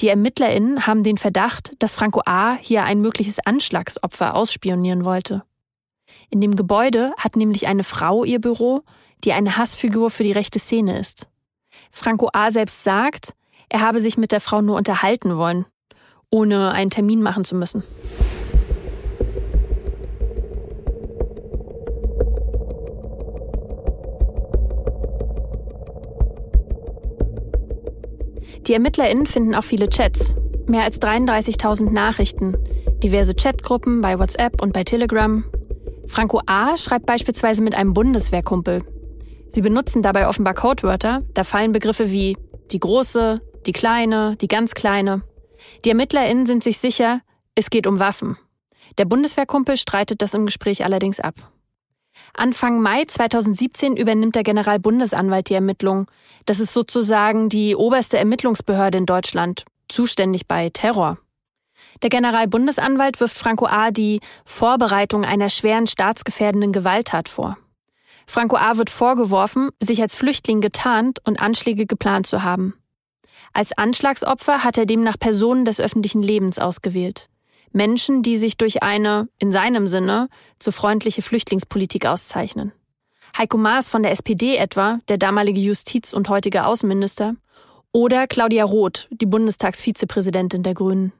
Die 0.01 0.09
ErmittlerInnen 0.09 0.87
haben 0.87 1.03
den 1.03 1.19
Verdacht, 1.19 1.73
dass 1.79 1.95
Franco 1.95 2.23
A. 2.27 2.55
hier 2.55 2.85
ein 2.85 3.01
mögliches 3.01 3.39
Anschlagsopfer 3.39 4.35
ausspionieren 4.35 5.05
wollte. 5.05 5.45
In 6.31 6.41
dem 6.41 6.57
Gebäude 6.57 7.13
hat 7.19 7.37
nämlich 7.37 7.67
eine 7.67 7.85
Frau 7.85 8.25
ihr 8.25 8.41
Büro, 8.41 8.83
die 9.23 9.33
eine 9.33 9.57
Hassfigur 9.57 10.11
für 10.11 10.25
die 10.25 10.33
rechte 10.33 10.59
Szene 10.59 10.99
ist. 10.99 11.29
Franco 11.91 12.29
A. 12.33 12.51
selbst 12.51 12.83
sagt, 12.83 13.35
er 13.69 13.81
habe 13.81 14.01
sich 14.01 14.17
mit 14.17 14.33
der 14.33 14.41
Frau 14.41 14.61
nur 14.61 14.77
unterhalten 14.77 15.37
wollen, 15.37 15.67
ohne 16.31 16.73
einen 16.73 16.91
Termin 16.91 17.23
machen 17.23 17.45
zu 17.45 17.55
müssen. 17.55 17.83
Die 28.67 28.73
ErmittlerInnen 28.73 29.27
finden 29.27 29.55
auch 29.55 29.65
viele 29.65 29.89
Chats. 29.89 30.35
Mehr 30.67 30.85
als 30.85 31.01
33.000 31.01 31.91
Nachrichten, 31.91 32.57
diverse 33.03 33.35
Chatgruppen 33.35 34.01
bei 34.01 34.19
WhatsApp 34.19 34.63
und 34.63 34.73
bei 34.73 34.85
Telegram. 34.85 35.45
Franco 36.09 36.41
A. 36.47 36.77
schreibt 36.79 37.05
beispielsweise 37.05 37.61
mit 37.61 37.75
einem 37.75 37.93
Bundeswehrkumpel. 37.93 38.83
Sie 39.53 39.61
benutzen 39.61 40.03
dabei 40.03 40.29
offenbar 40.29 40.55
Codewörter, 40.55 41.23
da 41.35 41.45
fallen 41.45 41.73
Begriffe 41.73 42.11
wie 42.11 42.37
die 42.71 42.81
große, 42.81 43.41
die 43.67 43.73
kleine, 43.73 44.37
die 44.41 44.49
ganz 44.49 44.75
kleine. 44.75 45.23
Die 45.85 45.91
ErmittlerInnen 45.91 46.47
sind 46.47 46.65
sich 46.65 46.79
sicher, 46.79 47.21
es 47.55 47.69
geht 47.69 47.87
um 47.87 47.99
Waffen. 47.99 48.39
Der 48.97 49.05
Bundeswehrkumpel 49.05 49.77
streitet 49.77 50.23
das 50.23 50.35
im 50.35 50.47
Gespräch 50.47 50.85
allerdings 50.85 51.21
ab. 51.21 51.35
Anfang 52.33 52.81
Mai 52.81 53.05
2017 53.05 53.97
übernimmt 53.97 54.35
der 54.35 54.43
Generalbundesanwalt 54.43 55.49
die 55.49 55.55
Ermittlungen. 55.55 56.07
Das 56.47 56.61
ist 56.61 56.73
sozusagen 56.73 57.49
die 57.49 57.77
oberste 57.77 58.19
Ermittlungsbehörde 58.19 58.99
in 58.99 59.07
Deutschland, 59.07 59.65
zuständig 59.89 60.47
bei 60.47 60.71
Terror. 60.71 61.19
Der 62.03 62.11
Generalbundesanwalt 62.11 63.21
wirft 63.21 63.37
Franco 63.37 63.67
A. 63.67 63.91
die 63.91 64.21
Vorbereitung 64.45 65.25
einer 65.25 65.49
schweren 65.49 65.87
staatsgefährdenden 65.87 66.73
Gewalttat 66.73 67.29
vor. 67.29 67.57
Franco 68.27 68.57
A. 68.57 68.77
wird 68.77 68.91
vorgeworfen, 68.91 69.71
sich 69.81 70.01
als 70.01 70.15
Flüchtling 70.15 70.61
getarnt 70.61 71.19
und 71.25 71.41
Anschläge 71.41 71.87
geplant 71.87 72.27
zu 72.27 72.43
haben. 72.43 72.75
Als 73.53 73.77
Anschlagsopfer 73.77 74.65
hat 74.65 74.79
er 74.79 74.87
demnach 74.87 75.19
Personen 75.19 75.65
des 75.65 75.79
öffentlichen 75.79 76.23
Lebens 76.23 76.59
ausgewählt. 76.59 77.29
Menschen, 77.75 78.23
die 78.23 78.37
sich 78.37 78.57
durch 78.57 78.83
eine, 78.83 79.29
in 79.39 79.51
seinem 79.51 79.87
Sinne, 79.87 80.29
zu 80.59 80.73
freundliche 80.73 81.23
Flüchtlingspolitik 81.23 82.07
auszeichnen. 82.07 82.73
Heiko 83.37 83.59
Maas 83.59 83.89
von 83.89 84.03
der 84.03 84.13
SPD 84.13 84.57
etwa, 84.57 85.01
der 85.09 85.19
damalige 85.19 85.61
Justiz- 85.61 86.15
und 86.15 86.29
heutige 86.29 86.67
Außenminister, 86.67 87.35
oder 87.93 88.27
Claudia 88.27 88.65
Roth, 88.65 89.09
die 89.11 89.27
Bundestagsvizepräsidentin 89.27 90.63
der 90.63 90.75
Grünen. 90.75 91.13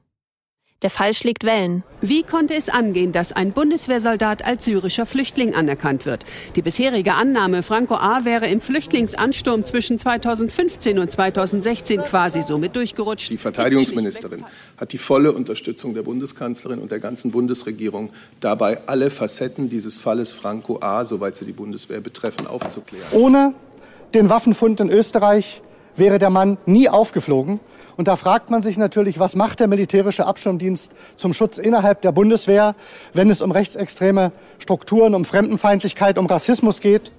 Der 0.81 0.89
Fall 0.89 1.13
schlägt 1.13 1.45
Wellen. 1.45 1.83
Wie 2.01 2.23
konnte 2.23 2.53
es 2.53 2.67
angehen, 2.67 3.13
dass 3.13 3.31
ein 3.31 3.53
Bundeswehrsoldat 3.53 4.45
als 4.45 4.65
syrischer 4.65 5.05
Flüchtling 5.05 5.55
anerkannt 5.55 6.05
wird? 6.05 6.25
Die 6.57 6.61
bisherige 6.61 7.13
Annahme, 7.13 7.63
Franco 7.63 7.95
A. 7.95 8.25
wäre 8.25 8.47
im 8.47 8.59
Flüchtlingsansturm 8.59 9.63
zwischen 9.63 9.97
2015 9.97 10.99
und 10.99 11.09
2016 11.09 12.01
quasi 12.01 12.41
somit 12.41 12.75
durchgerutscht. 12.75 13.29
Die 13.29 13.37
Verteidigungsministerin 13.37 14.43
hat 14.77 14.91
die 14.91 14.97
volle 14.97 15.31
Unterstützung 15.31 15.93
der 15.93 16.03
Bundeskanzlerin 16.03 16.79
und 16.79 16.91
der 16.91 16.99
ganzen 16.99 17.31
Bundesregierung 17.31 18.09
dabei, 18.41 18.85
alle 18.85 19.09
Facetten 19.09 19.67
dieses 19.67 19.97
Falles 19.97 20.33
Franco 20.33 20.79
A., 20.81 21.05
soweit 21.05 21.37
sie 21.37 21.45
die 21.45 21.53
Bundeswehr 21.53 22.01
betreffen, 22.01 22.47
aufzuklären. 22.47 23.07
Ohne 23.13 23.53
den 24.13 24.29
Waffenfund 24.29 24.81
in 24.81 24.89
Österreich 24.89 25.61
wäre 25.95 26.19
der 26.19 26.29
Mann 26.29 26.57
nie 26.65 26.89
aufgeflogen. 26.89 27.61
Und 27.97 28.07
da 28.07 28.15
fragt 28.15 28.49
man 28.49 28.61
sich 28.61 28.77
natürlich, 28.77 29.19
was 29.19 29.35
macht 29.35 29.59
der 29.59 29.67
militärische 29.67 30.25
Abschirmdienst 30.25 30.91
zum 31.15 31.33
Schutz 31.33 31.57
innerhalb 31.57 32.01
der 32.01 32.11
Bundeswehr, 32.11 32.75
wenn 33.13 33.29
es 33.29 33.41
um 33.41 33.51
rechtsextreme 33.51 34.31
Strukturen, 34.59 35.15
um 35.15 35.25
Fremdenfeindlichkeit, 35.25 36.17
um 36.17 36.25
Rassismus 36.25 36.81
geht? 36.81 37.11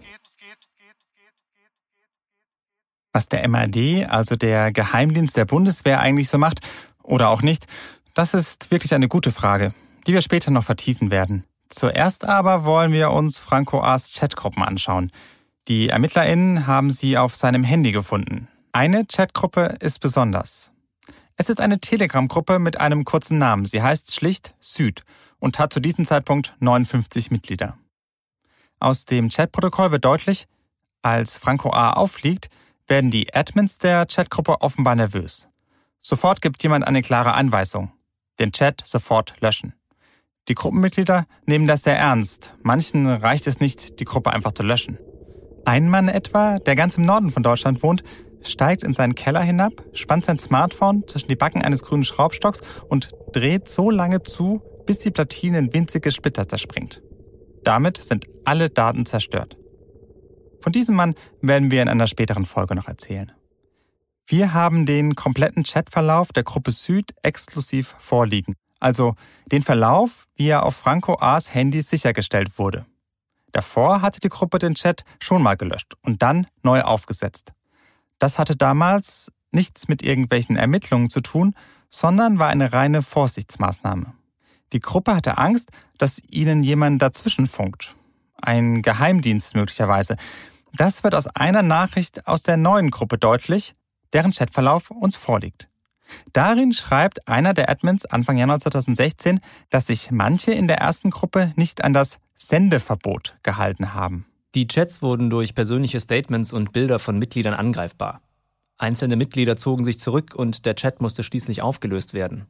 Was 3.13 3.29
der 3.29 3.49
MAD, 3.49 4.07
also 4.11 4.37
der 4.37 4.73
Geheimdienst 4.73 5.37
der 5.39 5.47
Bundeswehr, 5.47 6.01
eigentlich 6.01 6.29
so 6.29 6.37
macht 6.37 6.61
oder 7.03 7.31
auch 7.31 7.41
nicht, 7.41 7.67
das 8.13 8.35
ist 8.35 8.71
wirklich 8.71 8.93
eine 8.93 9.09
gute 9.09 9.31
Frage, 9.31 9.73
die 10.07 10.13
wir 10.13 10.21
später 10.21 10.51
noch 10.51 10.65
vertiefen 10.65 11.11
werden. 11.11 11.45
Zuerst 11.71 12.25
aber 12.25 12.65
wollen 12.65 12.93
wir 12.93 13.11
uns 13.11 13.39
Franco 13.39 13.83
A's 13.83 14.13
Chatgruppen 14.13 14.63
anschauen. 14.63 15.11
Die 15.69 15.89
ErmittlerInnen 15.89 16.67
haben 16.67 16.91
sie 16.91 17.19
auf 17.19 17.35
seinem 17.35 17.65
Handy 17.65 17.91
gefunden. 17.91 18.49
Eine 18.79 19.07
Chatgruppe 19.07 19.77
ist 19.81 20.01
besonders. 20.01 20.71
Es 21.35 21.49
ist 21.49 21.63
eine 21.63 21.81
Telegram-Gruppe 21.81 22.59
mit 22.59 22.79
einem 22.79 23.07
kurzen 23.07 23.39
Namen. 23.39 23.65
Sie 23.65 23.81
heißt 23.81 24.15
schlicht 24.15 24.55
Süd 24.61 25.03
und 25.39 25.59
hat 25.59 25.73
zu 25.73 25.81
diesem 25.81 26.05
Zeitpunkt 26.05 26.55
59 26.61 27.31
Mitglieder. 27.31 27.79
Aus 28.79 29.07
dem 29.07 29.31
Chatprotokoll 29.31 29.93
wird 29.93 30.05
deutlich, 30.05 30.47
als 31.01 31.39
Franco 31.39 31.73
A. 31.73 31.95
auffliegt, 31.95 32.51
werden 32.87 33.11
die 33.11 33.35
Admins 33.35 33.79
der 33.79 34.05
Chatgruppe 34.05 34.61
offenbar 34.61 34.95
nervös. 34.95 35.49
Sofort 36.03 36.43
gibt 36.43 36.63
jemand 36.63 36.87
eine 36.87 37.01
klare 37.01 37.33
Anweisung. 37.33 37.93
Den 38.39 38.53
Chat 38.53 38.83
sofort 38.85 39.41
löschen. 39.41 39.73
Die 40.49 40.55
Gruppenmitglieder 40.55 41.25
nehmen 41.47 41.67
das 41.67 41.85
sehr 41.85 41.97
ernst. 41.97 42.53
Manchen 42.63 43.07
reicht 43.07 43.47
es 43.47 43.59
nicht, 43.59 44.01
die 44.01 44.05
Gruppe 44.05 44.35
einfach 44.35 44.53
zu 44.53 44.65
löschen. 44.65 44.99
Ein 45.65 45.89
Mann 45.89 46.09
etwa, 46.09 46.59
der 46.61 46.77
ganz 46.77 46.97
im 46.97 47.03
Norden 47.05 47.31
von 47.31 47.43
Deutschland 47.43 47.83
wohnt, 47.83 48.05
steigt 48.51 48.83
in 48.83 48.93
seinen 48.93 49.15
Keller 49.15 49.41
hinab, 49.41 49.73
spannt 49.93 50.25
sein 50.25 50.39
Smartphone 50.39 51.07
zwischen 51.07 51.29
die 51.29 51.37
Backen 51.37 51.63
eines 51.63 51.83
grünen 51.83 52.05
Schraubstocks 52.05 52.61
und 52.89 53.11
dreht 53.33 53.69
so 53.69 53.91
lange 53.91 54.23
zu, 54.23 54.63
bis 54.87 54.99
die 54.99 55.11
Platine 55.11 55.59
in 55.59 55.73
winzige 55.73 56.11
Splitter 56.11 56.49
zerspringt. 56.49 57.03
Damit 57.65 57.97
sind 57.97 58.27
alle 58.45 58.71
Daten 58.71 59.07
zerstört. 59.07 59.57
Von 60.61 60.73
diesem 60.73 60.97
Mann 60.97 61.15
werden 61.43 61.71
wir 61.71 61.83
in 61.83 61.89
einer 61.89 62.07
späteren 62.07 62.45
Folge 62.45 62.75
noch 62.75 62.89
erzählen. 62.89 63.33
Wir 64.27 64.55
haben 64.55 64.87
den 64.87 65.15
kompletten 65.15 65.63
Chatverlauf 65.63 66.33
der 66.33 66.43
Gruppe 66.43 66.73
Süd 66.73 67.15
exklusiv 67.23 67.95
vorliegen, 67.99 68.57
also 68.81 69.15
den 69.53 69.63
Verlauf, 69.63 70.27
wie 70.35 70.49
er 70.49 70.65
auf 70.65 70.75
Franco 70.75 71.17
A's 71.21 71.55
Handy 71.55 71.83
sichergestellt 71.83 72.59
wurde. 72.59 72.87
Davor 73.53 74.03
hatte 74.03 74.21
die 74.21 74.29
Gruppe 74.29 74.59
den 74.59 74.75
Chat 74.75 75.03
schon 75.21 75.43
mal 75.43 75.57
gelöscht 75.57 75.95
und 76.03 76.23
dann 76.23 76.47
neu 76.63 76.83
aufgesetzt. 76.83 77.53
Das 78.19 78.39
hatte 78.39 78.57
damals 78.57 79.31
nichts 79.51 79.89
mit 79.89 80.03
irgendwelchen 80.03 80.57
Ermittlungen 80.57 81.11
zu 81.11 81.21
tun, 81.21 81.55
sondern 81.91 82.39
war 82.39 82.49
eine 82.49 82.73
reine 82.73 83.03
Vorsichtsmaßnahme. 83.03 84.13
Die 84.73 84.81
Gruppe 84.81 85.15
hatte 85.15 85.39
Angst, 85.39 85.71
dass 85.99 86.21
ihnen 86.31 86.63
jemand 86.63 87.01
dazwischen 87.01 87.47
funkt. 87.47 87.95
Ein 88.41 88.83
Geheimdienst 88.83 89.55
möglicherweise. 89.55 90.17
Das 90.75 91.05
wird 91.05 91.15
aus 91.15 91.27
einer 91.29 91.63
Nachricht 91.63 92.27
aus 92.27 92.43
der 92.43 92.57
neuen 92.57 92.91
Gruppe 92.91 93.17
deutlich, 93.17 93.75
deren 94.13 94.33
Chatverlauf 94.33 94.91
uns 94.91 95.17
vorliegt. 95.17 95.69
Darin 96.33 96.73
schreibt 96.73 97.27
einer 97.27 97.55
der 97.55 97.71
Admins 97.71 98.05
Anfang 98.05 98.37
Januar 98.37 98.61
2016, 98.61 99.41
dass 99.71 99.87
sich 99.87 100.11
manche 100.11 100.53
in 100.53 100.69
der 100.69 100.79
ersten 100.79 101.11
Gruppe 101.11 101.53
nicht 101.57 101.83
an 101.83 101.93
das 101.93 102.19
Sendeverbot 102.35 103.37
gehalten 103.43 103.95
haben. 103.95 104.27
Die 104.57 104.67
Chats 104.67 105.03
wurden 105.03 105.29
durch 105.29 105.55
persönliche 105.55 106.01
Statements 106.01 106.51
und 106.51 106.73
Bilder 106.73 106.99
von 106.99 107.19
Mitgliedern 107.19 107.53
angreifbar. 107.53 108.23
Einzelne 108.79 109.15
Mitglieder 109.15 109.59
zogen 109.59 109.85
sich 109.85 109.99
zurück 109.99 110.35
und 110.35 110.65
der 110.65 110.75
Chat 110.75 111.03
musste 111.03 111.23
schließlich 111.23 111.61
aufgelöst 111.61 112.15
werden. 112.15 112.47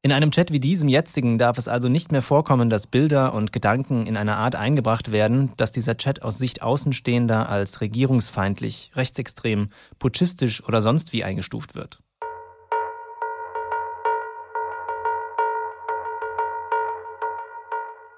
In 0.00 0.12
einem 0.12 0.30
Chat 0.30 0.50
wie 0.50 0.60
diesem 0.60 0.88
jetzigen 0.88 1.36
darf 1.36 1.58
es 1.58 1.68
also 1.68 1.90
nicht 1.90 2.10
mehr 2.10 2.22
vorkommen, 2.22 2.70
dass 2.70 2.86
Bilder 2.86 3.34
und 3.34 3.52
Gedanken 3.52 4.06
in 4.06 4.16
einer 4.16 4.38
Art 4.38 4.54
eingebracht 4.54 5.12
werden, 5.12 5.52
dass 5.58 5.72
dieser 5.72 5.98
Chat 5.98 6.22
aus 6.22 6.38
Sicht 6.38 6.62
Außenstehender 6.62 7.50
als 7.50 7.82
regierungsfeindlich, 7.82 8.90
rechtsextrem, 8.94 9.68
putschistisch 9.98 10.64
oder 10.66 10.80
sonst 10.80 11.12
wie 11.12 11.22
eingestuft 11.22 11.74
wird. 11.74 11.98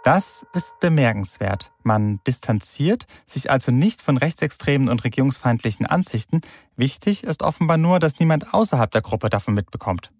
Das 0.04 0.44
ist 0.52 0.80
bemerkenswert. 0.80 1.70
Man 1.84 2.20
distanziert 2.26 3.06
sich 3.24 3.52
also 3.52 3.70
nicht 3.70 4.02
von 4.02 4.16
rechtsextremen 4.16 4.88
und 4.88 5.04
regierungsfeindlichen 5.04 5.86
Ansichten. 5.86 6.40
Wichtig 6.76 7.22
ist 7.22 7.42
offenbar 7.42 7.76
nur, 7.76 8.00
dass 8.00 8.18
niemand 8.18 8.52
außerhalb 8.52 8.90
der 8.90 9.02
Gruppe 9.02 9.30
davon 9.30 9.54
mitbekommt. 9.54 10.10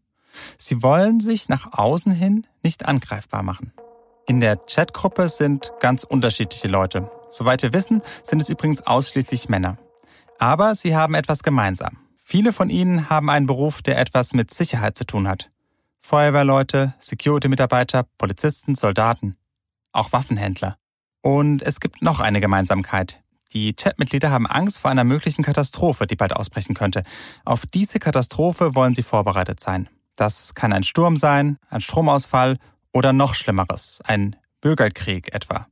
Sie 0.57 0.83
wollen 0.85 1.19
sich 1.19 1.49
nach 1.49 1.73
außen 1.73 2.13
hin 2.13 2.47
nicht 2.63 2.87
angreifbar 2.87 3.43
machen. 3.43 3.73
In 4.29 4.41
der 4.41 4.57
Chatgruppe 4.57 5.29
sind 5.29 5.73
ganz 5.81 6.05
unterschiedliche 6.05 6.69
Leute. 6.69 7.11
Soweit 7.31 7.63
wir 7.63 7.73
wissen, 7.73 8.03
sind 8.23 8.41
es 8.41 8.49
übrigens 8.49 8.83
ausschließlich 8.83 9.49
Männer. 9.49 9.79
Aber 10.39 10.77
sie 10.77 10.95
haben 10.95 11.15
etwas 11.15 11.43
gemeinsam. 11.43 11.99
Viele 12.19 12.53
von 12.53 12.71
ihnen 12.71 13.11
haben 13.11 13.29
einen 13.29 13.47
Beruf, 13.47 13.83
der 13.83 13.99
etwas 13.99 14.33
mit 14.33 14.55
Sicherheit 14.55 14.97
zu 14.97 15.05
tun 15.05 15.27
hat. 15.27 15.51
Feuerwehrleute, 16.01 16.95
Security-Mitarbeiter, 17.01 18.05
Polizisten, 18.17 18.77
Soldaten 18.77 19.37
auch 19.93 20.13
Waffenhändler. 20.13 20.77
Und 21.23 21.63
es 21.63 21.81
gibt 21.81 22.03
noch 22.03 22.21
eine 22.21 22.41
Gemeinsamkeit. 22.41 23.23
Die 23.53 23.75
Chatmitglieder 23.75 24.31
haben 24.31 24.47
Angst 24.47 24.79
vor 24.79 24.91
einer 24.91 25.05
möglichen 25.05 25.43
Katastrophe, 25.43 26.07
die 26.07 26.17
bald 26.17 26.33
ausbrechen 26.33 26.75
könnte. 26.75 27.05
Auf 27.45 27.67
diese 27.67 27.99
Katastrophe 27.99 28.75
wollen 28.75 28.95
sie 28.95 29.03
vorbereitet 29.03 29.61
sein. 29.61 29.89
Das 30.17 30.55
kann 30.55 30.73
ein 30.73 30.85
Sturm 30.85 31.17
sein, 31.17 31.59
ein 31.69 31.81
Stromausfall 31.81 32.59
oder 32.93 33.13
noch 33.13 33.35
Schlimmeres, 33.35 34.01
ein 34.05 34.37
Bürgerkrieg 34.61 35.35
etwa. 35.35 35.67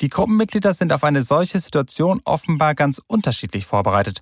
Die 0.00 0.10
Gruppenmitglieder 0.10 0.74
sind 0.74 0.92
auf 0.92 1.04
eine 1.04 1.22
solche 1.22 1.58
Situation 1.58 2.20
offenbar 2.24 2.74
ganz 2.74 3.00
unterschiedlich 3.06 3.64
vorbereitet. 3.66 4.20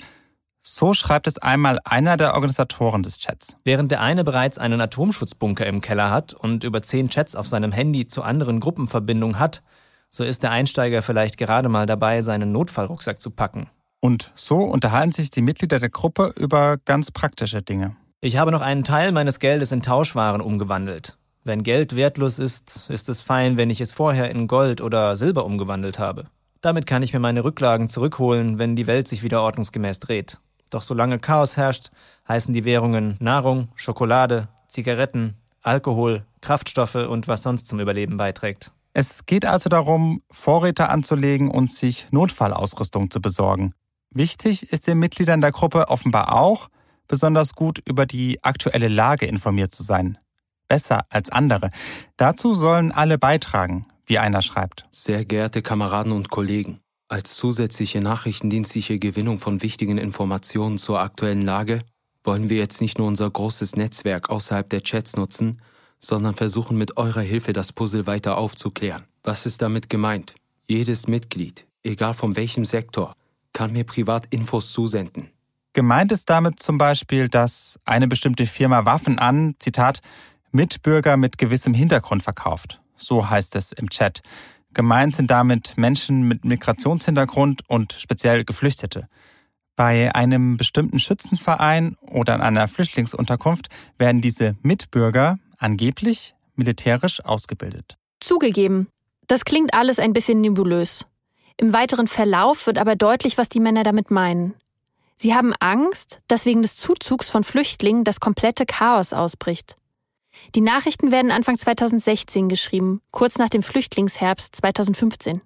So 0.67 0.95
schreibt 0.95 1.27
es 1.27 1.37
einmal 1.37 1.79
einer 1.85 2.17
der 2.17 2.33
Organisatoren 2.33 3.03
des 3.03 3.19
Chats. 3.19 3.55
Während 3.65 3.91
der 3.91 4.01
eine 4.01 4.25
bereits 4.25 4.57
einen 4.57 4.81
Atomschutzbunker 4.81 5.67
im 5.67 5.83
Keller 5.83 6.11
hat 6.11 6.33
und 6.33 6.65
über 6.65 6.83
zehn 6.83 7.11
Chats 7.11 7.37
auf 7.37 7.47
seinem 7.47 7.71
Handy 7.71 8.07
zu 8.07 8.23
anderen 8.23 8.61
Gruppenverbindungen 8.61 9.39
hat, 9.39 9.63
so 10.11 10.25
ist 10.25 10.43
der 10.43 10.53
Einsteiger 10.53 11.03
vielleicht 11.03 11.37
gerade 11.37 11.69
mal 11.69 11.85
dabei, 11.85 12.23
seinen 12.23 12.51
Notfallrucksack 12.53 13.21
zu 13.21 13.31
packen. 13.31 13.69
Und 14.01 14.33
so 14.37 14.57
unterhalten 14.57 15.13
sich 15.13 15.31
die 15.31 15.43
Mitglieder 15.43 15.79
der 15.79 15.91
Gruppe 15.91 16.33
über 16.37 16.79
ganz 16.87 17.11
praktische 17.11 17.61
Dinge. 17.61 17.95
Ich 18.23 18.39
habe 18.39 18.51
noch 18.51 18.63
einen 18.63 18.85
Teil 18.85 19.13
meines 19.13 19.41
Geldes 19.41 19.71
in 19.71 19.83
Tauschwaren 19.83 20.41
umgewandelt. 20.41 21.19
Wenn 21.43 21.63
Geld 21.63 21.95
wertlos 21.95 22.39
ist, 22.39 22.89
ist 22.89 23.11
es 23.11 23.21
fein, 23.21 23.59
wenn 23.59 23.69
ich 23.69 23.83
es 23.83 23.93
vorher 23.93 24.31
in 24.31 24.49
Gold 24.49 24.81
oder 24.81 25.15
Silber 25.15 25.45
umgewandelt 25.45 25.99
habe. 25.99 26.25
Damit 26.63 26.87
kann 26.87 27.03
ich 27.03 27.13
mir 27.13 27.21
meine 27.21 27.45
Rücklagen 27.45 27.91
zurückholen, 27.91 28.59
wenn 28.59 28.77
die 28.77 28.87
Welt 28.87 29.09
sich 29.09 29.23
wieder 29.23 29.43
ordnungsgemäß 29.43 30.01
dreht. 30.01 30.39
Doch 30.75 30.83
solange 30.83 31.21
Chaos 31.21 31.57
herrscht, 31.57 31.93
heißen 32.27 32.53
die 32.53 32.65
Währungen 32.65 33.17
Nahrung, 33.21 33.69
Schokolade, 33.77 34.49
Zigaretten, 34.67 35.37
Alkohol, 35.63 36.27
Kraftstoffe 36.41 36.97
und 36.97 37.29
was 37.29 37.45
sonst 37.45 37.69
zum 37.69 37.79
Überleben 37.79 38.17
beiträgt. 38.17 38.73
Es 38.93 39.25
geht 39.25 39.45
also 39.45 39.69
darum, 39.69 40.21
Vorräte 40.33 40.89
anzulegen 40.89 41.49
und 41.49 41.71
sich 41.71 42.11
Notfallausrüstung 42.11 43.09
zu 43.09 43.21
besorgen. 43.21 43.73
Wichtig 44.11 44.73
ist 44.73 44.89
den 44.89 44.99
Mitgliedern 44.99 45.41
der 45.41 45.53
Gruppe 45.53 45.87
offenbar 45.87 46.35
auch, 46.35 46.67
besonders 47.07 47.53
gut 47.53 47.79
über 47.85 48.05
die 48.05 48.43
aktuelle 48.43 48.89
Lage 48.89 49.27
informiert 49.27 49.73
zu 49.73 49.85
sein. 49.85 50.19
Besser 50.67 51.07
als 51.09 51.31
andere. 51.31 51.71
Dazu 52.17 52.53
sollen 52.53 52.91
alle 52.91 53.17
beitragen, 53.17 53.87
wie 54.07 54.19
einer 54.19 54.43
schreibt. 54.43 54.87
Sehr 54.91 55.25
geehrte 55.25 55.63
Kameraden 55.63 56.11
und 56.11 56.31
Kollegen, 56.31 56.81
als 57.15 57.37
zusätzliche 57.37 58.01
nachrichtendienstliche 58.01 58.99
Gewinnung 58.99 59.39
von 59.39 59.63
wichtigen 59.63 59.99
Informationen 59.99 60.79
zur 60.79 60.99
aktuellen 60.99 61.43
Lage 61.43 61.79
wollen 62.25 62.51
wir 62.51 62.57
jetzt 62.57 62.81
nicht 62.81 62.99
nur 62.99 63.07
unser 63.07 63.31
großes 63.31 63.77
Netzwerk 63.77 64.31
außerhalb 64.31 64.69
der 64.69 64.83
Chats 64.83 65.15
nutzen, 65.15 65.63
sondern 66.01 66.35
versuchen 66.35 66.77
mit 66.77 66.97
eurer 66.97 67.21
Hilfe 67.21 67.53
das 67.53 67.71
Puzzle 67.71 68.09
weiter 68.09 68.37
aufzuklären. 68.37 69.05
Was 69.23 69.47
ist 69.47 69.63
damit 69.63 69.89
gemeint? 69.89 70.35
Jedes 70.67 71.07
Mitglied, 71.07 71.69
egal 71.85 72.15
von 72.15 72.35
welchem 72.35 72.65
Sektor, 72.65 73.15
kann 73.53 73.73
mir 73.73 73.85
privat 73.85 74.27
Infos 74.35 74.73
zusenden. 74.73 75.31
Gemeint 75.73 76.11
ist 76.11 76.29
damit 76.29 76.61
zum 76.61 76.79
Beispiel, 76.79 77.29
dass 77.29 77.79
eine 77.85 78.09
bestimmte 78.09 78.45
Firma 78.45 78.87
Waffen 78.87 79.21
an, 79.21 79.55
Zitat, 79.61 80.01
Mitbürger 80.51 81.17
mit 81.17 81.39
gewissem 81.39 81.75
Hintergrund 81.75 82.25
verkauft. 82.25 82.81
So 82.97 83.31
heißt 83.31 83.55
es 83.55 83.71
im 83.71 83.89
Chat. 83.89 84.21
Gemeint 84.75 85.15
sind 85.15 85.31
damit 85.31 85.77
Menschen 85.77 86.29
mit 86.29 86.45
Migrationshintergrund 86.45 87.63
und 87.69 87.93
speziell 87.93 88.45
Geflüchtete. 88.45 89.09
Bei 89.77 90.15
einem 90.15 90.57
bestimmten 90.57 90.99
Schützenverein 90.99 91.97
oder 92.01 92.35
in 92.35 92.41
einer 92.41 92.69
Flüchtlingsunterkunft 92.69 93.69
werden 93.99 94.21
diese 94.21 94.57
Mitbürger 94.63 95.39
angeblich 95.59 96.35
militärisch 96.55 97.25
ausgebildet. 97.25 97.97
Zugegeben, 98.21 98.89
das 99.27 99.45
klingt 99.45 99.75
alles 99.75 99.99
ein 99.99 100.13
bisschen 100.13 100.41
nebulös. 100.41 101.05
Im 101.57 101.73
weiteren 101.73 102.09
Verlauf 102.09 102.67
wird 102.67 102.79
aber 102.79 102.97
deutlich, 102.97 103.39
was 103.39 103.49
die 103.49 103.61
Männer 103.61 103.83
damit 103.83 104.11
meinen. 104.11 104.55
Sie 105.17 105.35
haben 105.35 105.55
Angst, 105.61 106.21
dass 106.29 106.47
wegen 106.47 106.63
des 106.63 106.77
Zuzugs 106.77 107.31
von 107.31 107.45
Flüchtlingen 107.45 108.05
das 108.05 108.21
komplette 108.21 108.67
Chaos 108.67 109.13
ausbricht. 109.13 109.77
Die 110.55 110.61
Nachrichten 110.61 111.11
werden 111.11 111.31
Anfang 111.31 111.59
2016 111.59 112.49
geschrieben, 112.49 113.01
kurz 113.11 113.39
nach 113.39 113.49
dem 113.49 113.63
Flüchtlingsherbst 113.63 114.57
2015. 114.57 115.41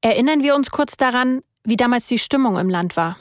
Erinnern 0.00 0.42
wir 0.42 0.54
uns 0.54 0.70
kurz 0.70 0.96
daran, 0.96 1.42
wie 1.64 1.76
damals 1.76 2.06
die 2.08 2.18
Stimmung 2.18 2.58
im 2.58 2.68
Land 2.68 2.96
war. 2.96 3.16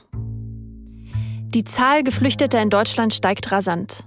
Die 1.54 1.63
Zahl 1.63 2.04
Geflüchteter 2.04 2.62
in 2.62 2.70
Deutschland 2.70 3.13
steigt 3.13 3.52
rasant. 3.52 4.06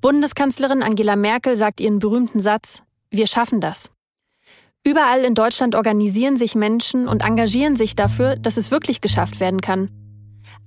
Bundeskanzlerin 0.00 0.82
Angela 0.82 1.16
Merkel 1.16 1.56
sagt 1.56 1.80
ihren 1.80 1.98
berühmten 1.98 2.40
Satz, 2.40 2.82
wir 3.10 3.26
schaffen 3.26 3.60
das. 3.60 3.90
Überall 4.84 5.24
in 5.24 5.34
Deutschland 5.34 5.74
organisieren 5.74 6.36
sich 6.36 6.54
Menschen 6.54 7.08
und 7.08 7.22
engagieren 7.22 7.74
sich 7.74 7.96
dafür, 7.96 8.36
dass 8.36 8.56
es 8.56 8.70
wirklich 8.70 9.00
geschafft 9.00 9.40
werden 9.40 9.60
kann. 9.60 9.90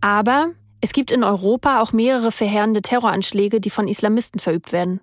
Aber 0.02 0.50
es 0.82 0.92
gibt 0.92 1.12
in 1.12 1.24
Europa 1.24 1.80
auch 1.82 1.94
mehrere 1.94 2.32
verheerende 2.32 2.82
Terroranschläge, 2.82 3.62
die 3.62 3.70
von 3.70 3.88
Islamisten 3.88 4.40
verübt 4.40 4.74
werden. 4.74 5.00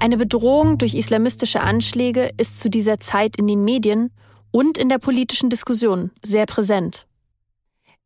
Eine 0.00 0.16
Bedrohung 0.16 0.78
durch 0.78 0.94
islamistische 0.94 1.60
Anschläge 1.60 2.30
ist 2.38 2.58
zu 2.58 2.70
dieser 2.70 3.00
Zeit 3.00 3.36
in 3.36 3.46
den 3.46 3.64
Medien 3.64 4.10
und 4.50 4.78
in 4.78 4.88
der 4.88 4.98
politischen 4.98 5.50
Diskussion 5.50 6.10
sehr 6.24 6.46
präsent. 6.46 7.06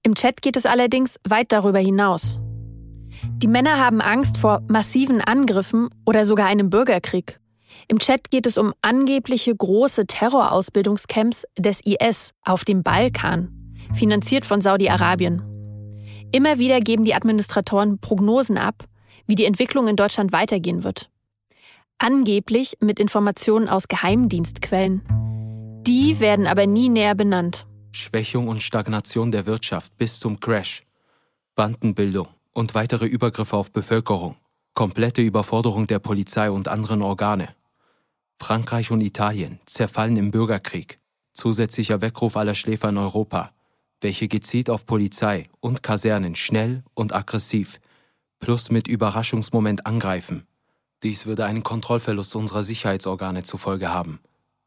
Im 0.02 0.14
Chat 0.14 0.42
geht 0.42 0.56
es 0.56 0.66
allerdings 0.66 1.18
weit 1.26 1.52
darüber 1.52 1.78
hinaus. 1.78 2.38
Die 3.36 3.46
Männer 3.46 3.78
haben 3.78 4.00
Angst 4.00 4.36
vor 4.36 4.60
massiven 4.68 5.20
Angriffen 5.20 5.88
oder 6.04 6.24
sogar 6.24 6.46
einem 6.46 6.68
Bürgerkrieg. 6.68 7.38
Im 7.88 7.98
Chat 7.98 8.30
geht 8.30 8.46
es 8.46 8.58
um 8.58 8.74
angebliche 8.82 9.54
große 9.54 10.06
Terrorausbildungscamps 10.06 11.44
des 11.58 11.80
IS 11.84 12.32
auf 12.42 12.64
dem 12.64 12.82
Balkan, 12.82 13.50
finanziert 13.94 14.44
von 14.44 14.60
Saudi-Arabien. 14.60 15.42
Immer 16.32 16.58
wieder 16.58 16.80
geben 16.80 17.04
die 17.04 17.14
Administratoren 17.14 17.98
Prognosen 17.98 18.58
ab, 18.58 18.84
wie 19.26 19.36
die 19.36 19.44
Entwicklung 19.44 19.86
in 19.88 19.96
Deutschland 19.96 20.32
weitergehen 20.32 20.82
wird. 20.82 21.08
Angeblich 21.98 22.76
mit 22.80 22.98
Informationen 22.98 23.68
aus 23.68 23.88
Geheimdienstquellen. 23.88 25.02
Die 25.86 26.18
werden 26.18 26.46
aber 26.46 26.66
nie 26.66 26.88
näher 26.88 27.14
benannt. 27.14 27.66
Schwächung 27.92 28.48
und 28.48 28.62
Stagnation 28.62 29.30
der 29.30 29.46
Wirtschaft 29.46 29.96
bis 29.96 30.18
zum 30.18 30.40
Crash. 30.40 30.82
Bandenbildung 31.54 32.28
und 32.52 32.74
weitere 32.74 33.06
Übergriffe 33.06 33.56
auf 33.56 33.70
Bevölkerung. 33.70 34.36
Komplette 34.74 35.22
Überforderung 35.22 35.86
der 35.86 36.00
Polizei 36.00 36.50
und 36.50 36.66
anderen 36.66 37.00
Organe. 37.00 37.54
Frankreich 38.40 38.90
und 38.90 39.00
Italien 39.00 39.60
zerfallen 39.64 40.16
im 40.16 40.32
Bürgerkrieg. 40.32 40.98
Zusätzlicher 41.32 42.00
Weckruf 42.00 42.36
aller 42.36 42.54
Schläfer 42.54 42.88
in 42.88 42.98
Europa, 42.98 43.52
welche 44.00 44.26
gezielt 44.26 44.68
auf 44.68 44.84
Polizei 44.84 45.44
und 45.60 45.84
Kasernen 45.84 46.34
schnell 46.34 46.82
und 46.94 47.14
aggressiv 47.14 47.80
plus 48.40 48.70
mit 48.70 48.88
Überraschungsmoment 48.88 49.86
angreifen 49.86 50.46
dies 51.04 51.26
würde 51.26 51.44
einen 51.44 51.62
Kontrollverlust 51.62 52.34
unserer 52.34 52.64
Sicherheitsorgane 52.64 53.42
zur 53.42 53.60
Folge 53.60 53.90
haben. 53.90 54.20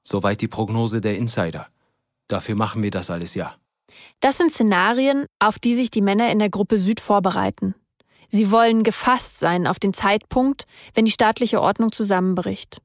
Soweit 0.03 0.39
die 0.39 0.47
Prognose 0.47 1.01
der 1.01 1.17
Insider. 1.17 1.67
Dafür 2.27 2.55
machen 2.55 2.83
wir 2.83 2.91
das 2.91 3.09
alles 3.09 3.33
ja. 3.33 3.55
Das 4.19 4.37
sind 4.37 4.51
Szenarien, 4.51 5.25
auf 5.39 5.59
die 5.59 5.75
sich 5.75 5.89
die 5.89 6.01
Männer 6.01 6.31
in 6.31 6.39
der 6.39 6.49
Gruppe 6.49 6.77
Süd 6.77 6.99
vorbereiten. 6.99 7.73
Sie 8.29 8.51
wollen 8.51 8.83
gefasst 8.83 9.39
sein 9.39 9.65
auf 9.65 9.79
den 9.79 9.93
Zeitpunkt, 9.93 10.65
wenn 10.93 11.05
die 11.05 11.11
staatliche 11.11 11.61
Ordnung 11.61 11.91
zusammenbricht. 11.91 12.81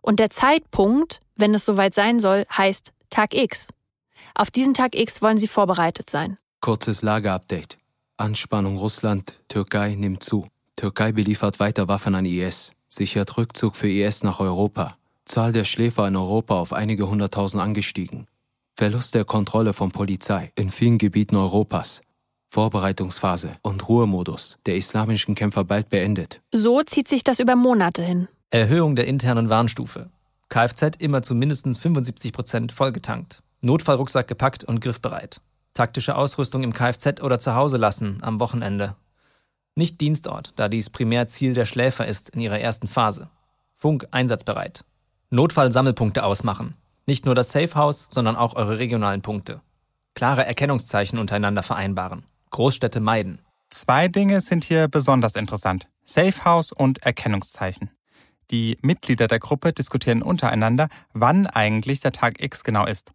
Und 0.00 0.18
der 0.18 0.30
Zeitpunkt, 0.30 1.20
wenn 1.36 1.54
es 1.54 1.64
soweit 1.64 1.94
sein 1.94 2.18
soll, 2.18 2.46
heißt 2.50 2.92
Tag 3.10 3.34
X. 3.34 3.68
Auf 4.34 4.50
diesen 4.50 4.74
Tag 4.74 4.94
X 4.94 5.22
wollen 5.22 5.38
sie 5.38 5.48
vorbereitet 5.48 6.10
sein. 6.10 6.38
Kurzes 6.60 7.02
Lageupdate. 7.02 7.78
Anspannung 8.16 8.76
Russland, 8.78 9.38
Türkei 9.48 9.94
nimmt 9.94 10.22
zu. 10.22 10.48
Türkei 10.74 11.12
beliefert 11.12 11.60
weiter 11.60 11.86
Waffen 11.88 12.14
an 12.14 12.24
IS 12.24 12.72
sichert 12.88 13.36
Rückzug 13.36 13.76
für 13.76 13.88
IS 13.88 14.22
nach 14.22 14.40
Europa. 14.40 14.96
Zahl 15.24 15.52
der 15.52 15.64
Schläfer 15.64 16.08
in 16.08 16.16
Europa 16.16 16.54
auf 16.54 16.72
einige 16.72 17.08
hunderttausend 17.08 17.62
angestiegen. 17.62 18.26
Verlust 18.76 19.14
der 19.14 19.24
Kontrolle 19.24 19.72
von 19.72 19.90
Polizei 19.90 20.52
in 20.54 20.70
vielen 20.70 20.98
Gebieten 20.98 21.36
Europas. 21.36 22.00
Vorbereitungsphase 22.50 23.56
und 23.62 23.88
Ruhemodus 23.88 24.58
der 24.64 24.76
islamischen 24.76 25.34
Kämpfer 25.34 25.64
bald 25.64 25.90
beendet. 25.90 26.40
So 26.50 26.82
zieht 26.82 27.08
sich 27.08 27.22
das 27.22 27.40
über 27.40 27.56
Monate 27.56 28.02
hin. 28.02 28.28
Erhöhung 28.50 28.96
der 28.96 29.06
internen 29.06 29.50
Warnstufe. 29.50 30.08
Kfz 30.48 30.96
immer 30.98 31.22
zu 31.22 31.34
mindestens 31.34 31.78
75 31.78 32.32
Prozent 32.32 32.72
vollgetankt. 32.72 33.42
Notfallrucksack 33.60 34.28
gepackt 34.28 34.64
und 34.64 34.80
griffbereit. 34.80 35.42
Taktische 35.74 36.16
Ausrüstung 36.16 36.62
im 36.62 36.72
Kfz 36.72 37.20
oder 37.20 37.38
zu 37.38 37.54
Hause 37.54 37.76
lassen 37.76 38.18
am 38.22 38.40
Wochenende 38.40 38.96
nicht 39.78 40.00
Dienstort, 40.00 40.52
da 40.56 40.68
dies 40.68 40.90
primär 40.90 41.28
Ziel 41.28 41.54
der 41.54 41.64
Schläfer 41.64 42.06
ist 42.06 42.30
in 42.30 42.40
ihrer 42.40 42.60
ersten 42.60 42.88
Phase. 42.88 43.30
Funk 43.76 44.06
einsatzbereit. 44.10 44.84
Notfallsammelpunkte 45.30 46.24
ausmachen. 46.24 46.74
Nicht 47.06 47.24
nur 47.24 47.34
das 47.34 47.52
Safehouse, 47.52 48.08
sondern 48.10 48.36
auch 48.36 48.54
eure 48.56 48.78
regionalen 48.78 49.22
Punkte. 49.22 49.62
Klare 50.14 50.44
Erkennungszeichen 50.44 51.18
untereinander 51.18 51.62
vereinbaren. 51.62 52.24
Großstädte 52.50 53.00
meiden. 53.00 53.40
Zwei 53.70 54.08
Dinge 54.08 54.40
sind 54.40 54.64
hier 54.64 54.88
besonders 54.88 55.36
interessant. 55.36 55.88
Safehouse 56.04 56.72
und 56.72 57.02
Erkennungszeichen. 57.04 57.90
Die 58.50 58.76
Mitglieder 58.82 59.28
der 59.28 59.38
Gruppe 59.38 59.72
diskutieren 59.72 60.22
untereinander, 60.22 60.88
wann 61.12 61.46
eigentlich 61.46 62.00
der 62.00 62.12
Tag 62.12 62.42
X 62.42 62.64
genau 62.64 62.86
ist. 62.86 63.12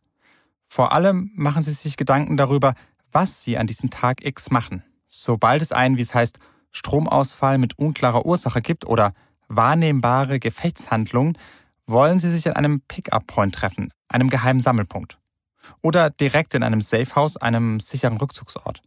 Vor 0.69 0.93
allem 0.93 1.31
machen 1.35 1.61
sie 1.61 1.71
sich 1.71 1.97
Gedanken 1.97 2.37
darüber, 2.37 2.73
was 3.11 3.43
sie 3.43 3.57
an 3.57 3.67
diesem 3.67 3.89
Tag 3.89 4.23
X 4.23 4.49
machen. 4.49 4.83
Sobald 5.07 5.61
es 5.61 5.71
einen, 5.71 5.97
wie 5.97 6.01
es 6.01 6.15
heißt, 6.15 6.39
Stromausfall 6.73 7.57
mit 7.57 7.79
unklarer 7.79 8.25
Ursache 8.25 8.61
gibt 8.61 8.85
oder 8.85 9.13
wahrnehmbare 9.47 10.39
Gefechtshandlungen, 10.39 11.37
wollen 11.85 12.19
sie 12.19 12.31
sich 12.31 12.47
an 12.47 12.55
einem 12.55 12.81
Pick-up-Point 12.81 13.55
treffen, 13.55 13.91
einem 14.09 14.29
geheimen 14.29 14.59
Sammelpunkt. 14.59 15.19
Oder 15.81 16.09
direkt 16.09 16.53
in 16.55 16.63
einem 16.63 16.81
Safehouse, 16.81 17.37
einem 17.37 17.79
sicheren 17.79 18.17
Rückzugsort. 18.17 18.81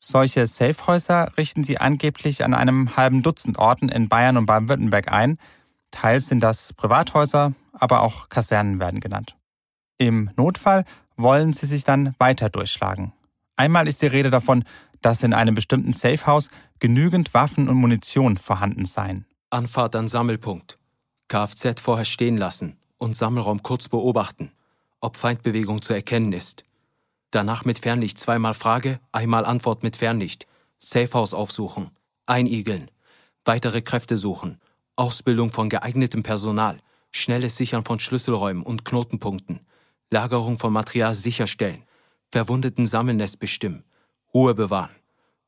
Solche 0.00 0.46
Safehäuser 0.46 1.36
richten 1.36 1.64
sie 1.64 1.78
angeblich 1.78 2.44
an 2.44 2.54
einem 2.54 2.96
halben 2.96 3.22
Dutzend 3.22 3.58
Orten 3.58 3.88
in 3.88 4.08
Bayern 4.08 4.36
und 4.36 4.46
Baden-Württemberg 4.46 5.12
ein. 5.12 5.38
Teils 5.90 6.28
sind 6.28 6.40
das 6.40 6.72
Privathäuser, 6.72 7.52
aber 7.72 8.02
auch 8.02 8.28
Kasernen 8.28 8.78
werden 8.78 9.00
genannt. 9.00 9.36
Im 9.98 10.30
Notfall 10.36 10.84
wollen 11.16 11.52
sie 11.52 11.66
sich 11.66 11.84
dann 11.84 12.14
weiter 12.18 12.48
durchschlagen. 12.48 13.12
Einmal 13.56 13.88
ist 13.88 14.02
die 14.02 14.06
Rede 14.06 14.30
davon, 14.30 14.64
dass 15.02 15.22
in 15.22 15.34
einem 15.34 15.54
bestimmten 15.54 15.92
Safehouse 15.92 16.48
genügend 16.78 17.34
Waffen 17.34 17.68
und 17.68 17.76
Munition 17.76 18.36
vorhanden 18.36 18.84
seien. 18.84 19.24
Anfahrt 19.50 19.96
an 19.96 20.08
Sammelpunkt. 20.08 20.78
Kfz 21.28 21.80
vorher 21.80 22.04
stehen 22.04 22.36
lassen 22.36 22.76
und 22.98 23.14
Sammelraum 23.14 23.62
kurz 23.62 23.88
beobachten, 23.88 24.50
ob 25.00 25.16
Feindbewegung 25.16 25.82
zu 25.82 25.92
erkennen 25.92 26.32
ist. 26.32 26.64
Danach 27.30 27.64
mit 27.64 27.80
Fernlicht 27.80 28.18
zweimal 28.18 28.54
Frage, 28.54 29.00
einmal 29.12 29.44
Antwort 29.44 29.82
mit 29.82 29.96
Fernlicht. 29.96 30.46
Safehouse 30.78 31.34
aufsuchen, 31.34 31.90
einigeln, 32.26 32.90
weitere 33.44 33.82
Kräfte 33.82 34.16
suchen, 34.16 34.60
Ausbildung 34.96 35.50
von 35.50 35.68
geeignetem 35.68 36.22
Personal, 36.22 36.78
schnelles 37.10 37.56
Sichern 37.56 37.84
von 37.84 37.98
Schlüsselräumen 37.98 38.62
und 38.62 38.84
Knotenpunkten, 38.84 39.60
Lagerung 40.10 40.58
von 40.58 40.72
Material 40.72 41.14
sicherstellen, 41.14 41.84
Verwundeten 42.30 42.86
Sammelnest 42.86 43.40
bestimmen, 43.40 43.84
Ruhe 44.38 44.54
bewahren. 44.54 44.90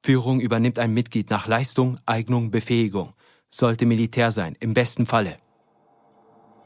Führung 0.02 0.40
übernimmt 0.40 0.80
ein 0.80 0.92
Mitglied 0.92 1.30
nach 1.30 1.46
Leistung, 1.46 1.98
Eignung, 2.06 2.50
Befähigung. 2.50 3.12
Sollte 3.48 3.86
Militär 3.86 4.32
sein, 4.32 4.56
im 4.58 4.74
besten 4.74 5.06
Falle. 5.06 5.36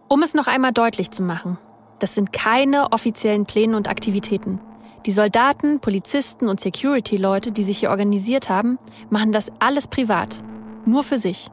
Um 0.08 0.22
es 0.22 0.32
noch 0.32 0.46
einmal 0.46 0.72
deutlich 0.72 1.10
zu 1.10 1.22
machen, 1.22 1.58
das 1.98 2.14
sind 2.14 2.32
keine 2.32 2.92
offiziellen 2.92 3.44
Pläne 3.44 3.76
und 3.76 3.88
Aktivitäten. 3.88 4.58
Die 5.04 5.12
Soldaten, 5.12 5.80
Polizisten 5.80 6.48
und 6.48 6.60
Security-Leute, 6.60 7.52
die 7.52 7.62
sich 7.62 7.80
hier 7.80 7.90
organisiert 7.90 8.48
haben, 8.48 8.78
machen 9.10 9.32
das 9.32 9.52
alles 9.58 9.87
privat. 9.87 10.42
Nur 10.87 11.02
für 11.02 11.18
sich. 11.18 11.50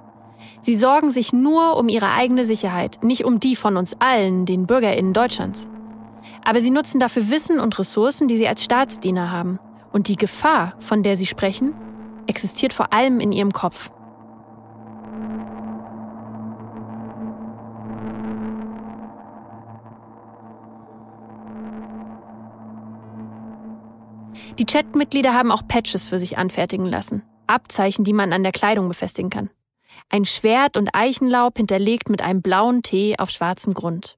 Sie 0.61 0.77
sorgen 0.77 1.11
sich 1.11 1.33
nur 1.33 1.75
um 1.75 1.89
ihre 1.89 2.11
eigene 2.13 2.45
Sicherheit, 2.45 3.03
nicht 3.03 3.25
um 3.25 3.41
die 3.41 3.57
von 3.57 3.75
uns 3.75 3.93
allen, 3.99 4.45
den 4.45 4.67
BürgerInnen 4.67 5.11
Deutschlands. 5.11 5.67
Aber 6.45 6.61
sie 6.61 6.71
nutzen 6.71 7.01
dafür 7.01 7.29
Wissen 7.29 7.59
und 7.59 7.77
Ressourcen, 7.77 8.29
die 8.29 8.37
sie 8.37 8.47
als 8.47 8.63
Staatsdiener 8.63 9.31
haben. 9.31 9.59
Und 9.91 10.07
die 10.07 10.15
Gefahr, 10.15 10.73
von 10.79 11.03
der 11.03 11.17
sie 11.17 11.25
sprechen, 11.25 11.73
existiert 12.27 12.73
vor 12.73 12.93
allem 12.93 13.19
in 13.19 13.31
ihrem 13.31 13.51
Kopf. 13.51 13.91
Die 24.59 24.65
Chat-Mitglieder 24.65 25.33
haben 25.33 25.51
auch 25.51 25.67
Patches 25.67 26.05
für 26.05 26.19
sich 26.19 26.37
anfertigen 26.37 26.85
lassen. 26.85 27.23
Abzeichen, 27.47 28.03
die 28.03 28.13
man 28.13 28.31
an 28.31 28.43
der 28.43 28.51
Kleidung 28.51 28.87
befestigen 28.87 29.29
kann. 29.29 29.49
Ein 30.09 30.25
Schwert 30.25 30.77
und 30.77 30.93
Eichenlaub 30.93 31.57
hinterlegt 31.57 32.09
mit 32.09 32.21
einem 32.21 32.41
blauen 32.41 32.81
T 32.81 33.17
auf 33.17 33.29
schwarzem 33.29 33.73
Grund. 33.73 34.17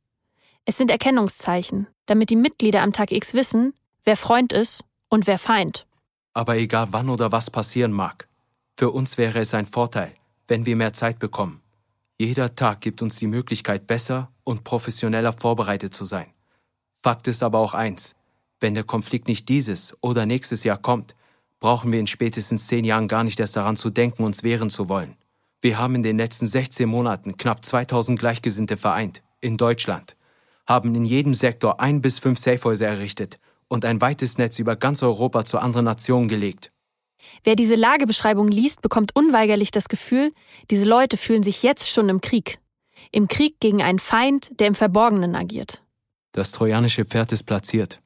Es 0.65 0.77
sind 0.77 0.91
Erkennungszeichen, 0.91 1.87
damit 2.05 2.29
die 2.29 2.35
Mitglieder 2.35 2.81
am 2.81 2.93
Tag 2.93 3.11
X 3.11 3.33
wissen, 3.33 3.73
wer 4.03 4.17
Freund 4.17 4.53
ist 4.53 4.83
und 5.13 5.27
wer 5.27 5.37
Feind. 5.37 5.85
Aber 6.33 6.57
egal 6.57 6.87
wann 6.89 7.07
oder 7.07 7.31
was 7.31 7.51
passieren 7.51 7.91
mag, 7.91 8.27
für 8.75 8.89
uns 8.89 9.19
wäre 9.19 9.39
es 9.39 9.53
ein 9.53 9.67
Vorteil, 9.67 10.11
wenn 10.47 10.65
wir 10.65 10.75
mehr 10.75 10.93
Zeit 10.93 11.19
bekommen. 11.19 11.61
Jeder 12.17 12.55
Tag 12.55 12.81
gibt 12.81 13.03
uns 13.03 13.17
die 13.17 13.27
Möglichkeit, 13.27 13.85
besser 13.85 14.31
und 14.43 14.63
professioneller 14.63 15.31
vorbereitet 15.31 15.93
zu 15.93 16.05
sein. 16.05 16.33
Fakt 17.03 17.27
ist 17.27 17.43
aber 17.43 17.59
auch 17.59 17.75
eins, 17.75 18.15
wenn 18.59 18.73
der 18.73 18.85
Konflikt 18.85 19.27
nicht 19.27 19.47
dieses 19.49 19.95
oder 20.01 20.25
nächstes 20.25 20.63
Jahr 20.63 20.79
kommt, 20.79 21.13
brauchen 21.59 21.91
wir 21.91 21.99
in 21.99 22.07
spätestens 22.07 22.65
zehn 22.65 22.83
Jahren 22.83 23.07
gar 23.07 23.23
nicht 23.23 23.39
erst 23.39 23.55
daran 23.55 23.77
zu 23.77 23.91
denken, 23.91 24.23
uns 24.23 24.41
wehren 24.41 24.71
zu 24.71 24.89
wollen. 24.89 25.15
Wir 25.61 25.77
haben 25.77 25.93
in 25.93 26.01
den 26.01 26.17
letzten 26.17 26.47
16 26.47 26.89
Monaten 26.89 27.37
knapp 27.37 27.63
2000 27.63 28.17
Gleichgesinnte 28.17 28.77
vereint, 28.77 29.21
in 29.41 29.57
Deutschland, 29.57 30.15
haben 30.65 30.95
in 30.95 31.05
jedem 31.05 31.35
Sektor 31.35 31.79
ein 31.79 32.01
bis 32.01 32.17
fünf 32.17 32.39
Safehäuser 32.39 32.87
errichtet 32.87 33.37
und 33.73 33.85
ein 33.85 34.01
weites 34.01 34.37
Netz 34.37 34.59
über 34.59 34.75
ganz 34.75 35.01
Europa 35.01 35.45
zu 35.45 35.57
anderen 35.57 35.85
Nationen 35.85 36.27
gelegt. 36.27 36.71
Wer 37.43 37.55
diese 37.55 37.73
Lagebeschreibung 37.73 38.47
liest, 38.47 38.83
bekommt 38.83 39.15
unweigerlich 39.15 39.71
das 39.71 39.89
Gefühl, 39.89 40.31
diese 40.69 40.85
Leute 40.85 41.17
fühlen 41.17 41.41
sich 41.41 41.63
jetzt 41.63 41.89
schon 41.89 42.07
im 42.07 42.21
Krieg. 42.21 42.59
Im 43.11 43.27
Krieg 43.27 43.59
gegen 43.59 43.81
einen 43.81 43.97
Feind, 43.97 44.59
der 44.59 44.67
im 44.67 44.75
Verborgenen 44.75 45.35
agiert. 45.35 45.81
Das 46.33 46.51
trojanische 46.51 47.03
Pferd 47.03 47.31
ist 47.31 47.43
platziert. 47.43 47.99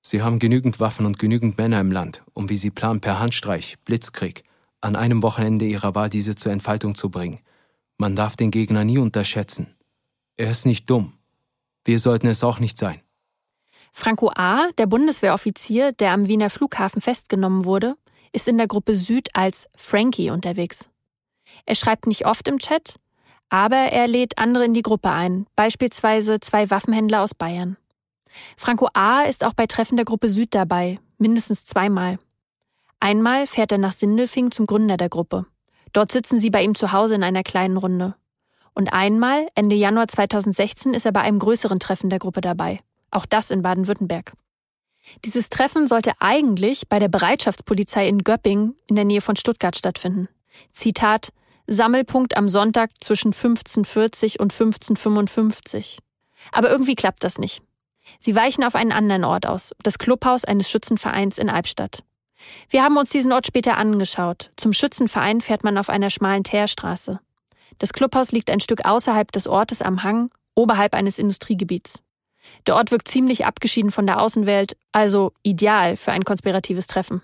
Sie 0.00 0.22
haben 0.22 0.38
genügend 0.38 0.80
Waffen 0.80 1.04
und 1.04 1.18
genügend 1.18 1.58
Männer 1.58 1.78
im 1.78 1.92
Land, 1.92 2.22
um 2.32 2.48
wie 2.48 2.56
sie 2.56 2.70
planen 2.70 3.02
per 3.02 3.18
Handstreich, 3.18 3.76
Blitzkrieg, 3.84 4.44
an 4.80 4.96
einem 4.96 5.22
Wochenende 5.22 5.66
ihrer 5.66 5.94
Wahl 5.94 6.08
diese 6.08 6.36
zur 6.36 6.52
Entfaltung 6.52 6.94
zu 6.94 7.10
bringen. 7.10 7.40
Man 7.98 8.16
darf 8.16 8.34
den 8.34 8.50
Gegner 8.50 8.84
nie 8.84 8.96
unterschätzen. 8.96 9.76
Er 10.36 10.50
ist 10.50 10.64
nicht 10.64 10.88
dumm. 10.88 11.18
Wir 11.84 11.98
sollten 11.98 12.28
es 12.28 12.42
auch 12.42 12.60
nicht 12.60 12.78
sein. 12.78 13.02
Franco 13.92 14.30
A., 14.34 14.68
der 14.78 14.86
Bundeswehroffizier, 14.86 15.92
der 15.92 16.12
am 16.12 16.28
Wiener 16.28 16.50
Flughafen 16.50 17.02
festgenommen 17.02 17.64
wurde, 17.64 17.96
ist 18.32 18.48
in 18.48 18.58
der 18.58 18.68
Gruppe 18.68 18.94
Süd 18.94 19.28
als 19.34 19.66
Frankie 19.76 20.30
unterwegs. 20.30 20.88
Er 21.66 21.74
schreibt 21.74 22.06
nicht 22.06 22.26
oft 22.26 22.46
im 22.48 22.58
Chat, 22.58 22.96
aber 23.48 23.76
er 23.76 24.06
lädt 24.06 24.38
andere 24.38 24.64
in 24.64 24.74
die 24.74 24.82
Gruppe 24.82 25.10
ein, 25.10 25.46
beispielsweise 25.56 26.40
zwei 26.40 26.70
Waffenhändler 26.70 27.22
aus 27.22 27.34
Bayern. 27.34 27.76
Franco 28.56 28.88
A. 28.94 29.22
ist 29.22 29.44
auch 29.44 29.54
bei 29.54 29.66
Treffen 29.66 29.96
der 29.96 30.04
Gruppe 30.04 30.28
Süd 30.28 30.54
dabei, 30.54 30.98
mindestens 31.18 31.64
zweimal. 31.64 32.18
Einmal 33.00 33.46
fährt 33.46 33.72
er 33.72 33.78
nach 33.78 33.92
Sindelfing 33.92 34.52
zum 34.52 34.66
Gründer 34.66 34.96
der 34.96 35.08
Gruppe. 35.08 35.46
Dort 35.92 36.12
sitzen 36.12 36.38
sie 36.38 36.50
bei 36.50 36.62
ihm 36.62 36.74
zu 36.74 36.92
Hause 36.92 37.16
in 37.16 37.24
einer 37.24 37.42
kleinen 37.42 37.76
Runde. 37.76 38.14
Und 38.74 38.92
einmal, 38.92 39.48
Ende 39.56 39.74
Januar 39.74 40.06
2016, 40.06 40.94
ist 40.94 41.06
er 41.06 41.12
bei 41.12 41.22
einem 41.22 41.40
größeren 41.40 41.80
Treffen 41.80 42.08
der 42.08 42.20
Gruppe 42.20 42.40
dabei. 42.40 42.80
Auch 43.10 43.26
das 43.26 43.50
in 43.50 43.62
Baden-Württemberg. 43.62 44.32
Dieses 45.24 45.48
Treffen 45.48 45.86
sollte 45.86 46.12
eigentlich 46.20 46.88
bei 46.88 46.98
der 46.98 47.08
Bereitschaftspolizei 47.08 48.06
in 48.08 48.22
Göpping 48.22 48.74
in 48.86 48.96
der 48.96 49.04
Nähe 49.04 49.20
von 49.20 49.36
Stuttgart 49.36 49.76
stattfinden. 49.76 50.28
Zitat 50.72 51.32
Sammelpunkt 51.66 52.36
am 52.36 52.48
Sonntag 52.48 52.90
zwischen 53.00 53.32
15.40 53.32 54.40
und 54.40 54.52
15.55. 54.52 55.98
Aber 56.52 56.70
irgendwie 56.70 56.94
klappt 56.94 57.22
das 57.22 57.38
nicht. 57.38 57.62
Sie 58.18 58.34
weichen 58.34 58.64
auf 58.64 58.74
einen 58.74 58.92
anderen 58.92 59.24
Ort 59.24 59.46
aus, 59.46 59.72
das 59.82 59.98
Clubhaus 59.98 60.44
eines 60.44 60.68
Schützenvereins 60.68 61.38
in 61.38 61.48
Albstadt. 61.48 62.02
Wir 62.68 62.82
haben 62.82 62.96
uns 62.96 63.10
diesen 63.10 63.32
Ort 63.32 63.46
später 63.46 63.76
angeschaut. 63.76 64.50
Zum 64.56 64.72
Schützenverein 64.72 65.40
fährt 65.40 65.62
man 65.62 65.78
auf 65.78 65.90
einer 65.90 66.10
schmalen 66.10 66.42
Teerstraße. 66.42 67.20
Das 67.78 67.92
Clubhaus 67.92 68.32
liegt 68.32 68.50
ein 68.50 68.60
Stück 68.60 68.84
außerhalb 68.84 69.30
des 69.30 69.46
Ortes 69.46 69.80
am 69.82 70.02
Hang, 70.02 70.30
oberhalb 70.54 70.94
eines 70.94 71.18
Industriegebiets. 71.18 72.02
Der 72.66 72.76
Ort 72.76 72.90
wirkt 72.90 73.08
ziemlich 73.08 73.46
abgeschieden 73.46 73.90
von 73.90 74.06
der 74.06 74.20
Außenwelt, 74.20 74.76
also 74.92 75.32
ideal 75.42 75.96
für 75.96 76.12
ein 76.12 76.24
konspiratives 76.24 76.86
Treffen. 76.86 77.22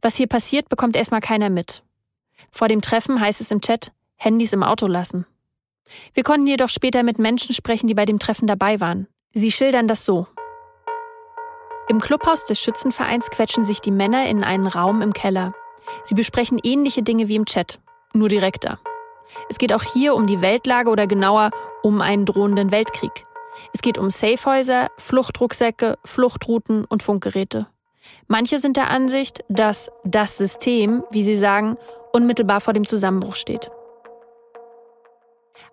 Was 0.00 0.16
hier 0.16 0.26
passiert, 0.26 0.68
bekommt 0.68 0.96
erstmal 0.96 1.20
keiner 1.20 1.50
mit. 1.50 1.82
Vor 2.50 2.68
dem 2.68 2.80
Treffen 2.80 3.20
heißt 3.20 3.40
es 3.40 3.50
im 3.50 3.60
Chat, 3.60 3.92
Handys 4.16 4.52
im 4.52 4.62
Auto 4.62 4.86
lassen. 4.86 5.26
Wir 6.14 6.22
konnten 6.22 6.46
jedoch 6.46 6.68
später 6.68 7.02
mit 7.02 7.18
Menschen 7.18 7.54
sprechen, 7.54 7.86
die 7.86 7.94
bei 7.94 8.04
dem 8.04 8.18
Treffen 8.18 8.46
dabei 8.46 8.80
waren. 8.80 9.08
Sie 9.32 9.50
schildern 9.50 9.88
das 9.88 10.04
so. 10.04 10.26
Im 11.88 12.00
Clubhaus 12.00 12.46
des 12.46 12.60
Schützenvereins 12.60 13.30
quetschen 13.30 13.64
sich 13.64 13.80
die 13.80 13.90
Männer 13.90 14.26
in 14.26 14.44
einen 14.44 14.66
Raum 14.66 15.02
im 15.02 15.12
Keller. 15.12 15.52
Sie 16.04 16.14
besprechen 16.14 16.60
ähnliche 16.62 17.02
Dinge 17.02 17.28
wie 17.28 17.36
im 17.36 17.44
Chat, 17.44 17.80
nur 18.14 18.28
direkter. 18.28 18.78
Es 19.48 19.58
geht 19.58 19.72
auch 19.72 19.82
hier 19.82 20.14
um 20.14 20.26
die 20.26 20.40
Weltlage 20.40 20.90
oder 20.90 21.06
genauer 21.06 21.50
um 21.82 22.00
einen 22.00 22.24
drohenden 22.24 22.70
Weltkrieg. 22.70 23.24
Es 23.74 23.80
geht 23.80 23.98
um 23.98 24.10
Safehäuser, 24.10 24.88
Fluchtrucksäcke, 24.98 25.98
Fluchtrouten 26.04 26.84
und 26.84 27.02
Funkgeräte. 27.02 27.66
Manche 28.26 28.58
sind 28.58 28.76
der 28.76 28.90
Ansicht, 28.90 29.44
dass 29.48 29.90
das 30.04 30.36
System, 30.36 31.04
wie 31.10 31.24
sie 31.24 31.36
sagen, 31.36 31.76
unmittelbar 32.12 32.60
vor 32.60 32.74
dem 32.74 32.86
Zusammenbruch 32.86 33.36
steht. 33.36 33.70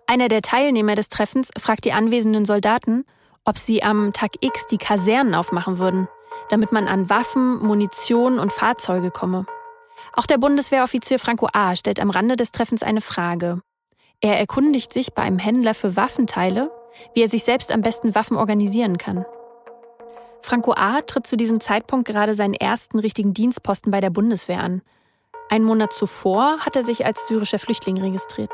Einer 0.06 0.28
der 0.28 0.42
Teilnehmer 0.42 0.94
des 0.94 1.08
Treffens 1.08 1.50
fragt 1.58 1.84
die 1.84 1.92
anwesenden 1.92 2.44
Soldaten, 2.44 3.04
ob 3.44 3.58
sie 3.58 3.82
am 3.82 4.12
Tag 4.12 4.32
X 4.40 4.66
die 4.66 4.78
Kasernen 4.78 5.34
aufmachen 5.34 5.78
würden, 5.78 6.08
damit 6.48 6.72
man 6.72 6.88
an 6.88 7.10
Waffen, 7.10 7.64
Munition 7.64 8.38
und 8.38 8.52
Fahrzeuge 8.52 9.10
komme. 9.10 9.46
Auch 10.14 10.26
der 10.26 10.38
Bundeswehroffizier 10.38 11.18
Franco 11.18 11.48
A. 11.52 11.76
stellt 11.76 12.00
am 12.00 12.10
Rande 12.10 12.36
des 12.36 12.50
Treffens 12.50 12.82
eine 12.82 13.00
Frage. 13.00 13.60
Er 14.20 14.38
erkundigt 14.38 14.92
sich 14.92 15.14
bei 15.14 15.22
einem 15.22 15.38
Händler 15.38 15.74
für 15.74 15.96
Waffenteile, 15.96 16.70
wie 17.14 17.22
er 17.22 17.28
sich 17.28 17.44
selbst 17.44 17.70
am 17.72 17.82
besten 17.82 18.14
Waffen 18.14 18.36
organisieren 18.36 18.98
kann. 18.98 19.24
Franco 20.42 20.72
A. 20.72 21.02
tritt 21.02 21.26
zu 21.26 21.36
diesem 21.36 21.60
Zeitpunkt 21.60 22.08
gerade 22.08 22.34
seinen 22.34 22.54
ersten 22.54 22.98
richtigen 22.98 23.34
Dienstposten 23.34 23.90
bei 23.90 24.00
der 24.00 24.10
Bundeswehr 24.10 24.60
an. 24.60 24.82
Einen 25.48 25.64
Monat 25.64 25.92
zuvor 25.92 26.60
hat 26.60 26.76
er 26.76 26.84
sich 26.84 27.04
als 27.04 27.26
syrischer 27.26 27.58
Flüchtling 27.58 27.98
registriert. 27.98 28.52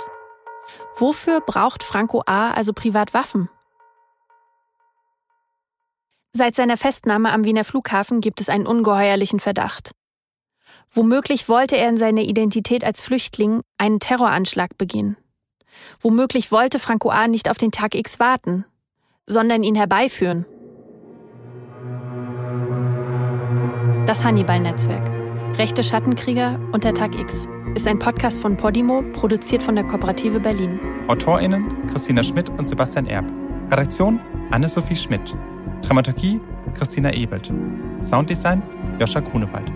Wofür 0.97 1.41
braucht 1.41 1.83
Franco 1.83 2.23
A. 2.27 2.51
also 2.51 2.73
Privatwaffen? 2.73 3.49
Seit 6.33 6.55
seiner 6.55 6.77
Festnahme 6.77 7.33
am 7.33 7.45
Wiener 7.45 7.65
Flughafen 7.65 8.21
gibt 8.21 8.41
es 8.41 8.49
einen 8.49 8.67
ungeheuerlichen 8.67 9.41
Verdacht. 9.41 9.93
Womöglich 10.91 11.49
wollte 11.49 11.77
er 11.77 11.89
in 11.89 11.97
seiner 11.97 12.23
Identität 12.23 12.85
als 12.85 13.01
Flüchtling 13.01 13.63
einen 13.79 14.01
Terroranschlag 14.01 14.77
begehen. 14.77 15.17
Womöglich 16.01 16.53
wollte 16.53 16.79
Franco 16.79 17.11
A. 17.11 17.29
nicht 17.29 17.51
auf 17.51 17.59
den 17.59 17.73
Tag 17.73 17.95
X 17.95 18.21
warten, 18.21 18.65
sondern 19.27 19.63
ihn 19.63 19.75
herbeiführen. 19.75 20.47
Das 24.07 24.23
Hannibal-Netzwerk. 24.25 25.11
Rechte 25.59 25.83
Schattenkrieger 25.83 26.61
und 26.73 26.85
der 26.85 26.95
Tag 26.95 27.19
X 27.19 27.49
ist 27.75 27.87
ein 27.87 27.99
Podcast 27.99 28.39
von 28.39 28.57
Podimo, 28.57 29.03
produziert 29.13 29.63
von 29.63 29.75
der 29.75 29.85
Kooperative 29.85 30.39
Berlin. 30.39 30.79
AutorInnen 31.09 31.87
Christina 31.89 32.23
Schmidt 32.23 32.49
und 32.51 32.69
Sebastian 32.69 33.07
Erb. 33.07 33.25
Redaktion 33.71 34.21
Anne-Sophie 34.51 34.97
Schmidt. 34.97 35.37
Dramaturgie 35.83 36.41
Christina 36.75 37.13
Ebelt. 37.13 37.53
Sounddesign 38.03 38.63
Joscha 39.01 39.21
Grunewald. 39.21 39.71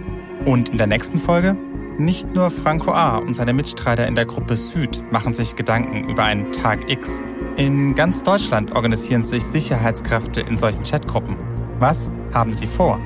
Und 0.44 0.70
in 0.70 0.78
der 0.78 0.86
nächsten 0.86 1.18
Folge 1.18 1.56
nicht 1.98 2.34
nur 2.34 2.50
Franco 2.50 2.92
A. 2.92 3.16
und 3.16 3.34
seine 3.34 3.52
Mitstreiter 3.52 4.06
in 4.06 4.14
der 4.14 4.26
Gruppe 4.26 4.56
Süd 4.56 5.02
machen 5.12 5.34
sich 5.34 5.56
Gedanken 5.56 6.08
über 6.08 6.24
einen 6.24 6.52
Tag 6.52 6.90
X. 6.90 7.22
In 7.56 7.94
ganz 7.94 8.22
Deutschland 8.22 8.72
organisieren 8.72 9.22
sich 9.22 9.44
Sicherheitskräfte 9.44 10.40
in 10.40 10.56
solchen 10.56 10.82
Chatgruppen. 10.82 11.36
Was 11.78 12.10
haben 12.32 12.52
sie 12.52 12.66
vor? 12.66 13.00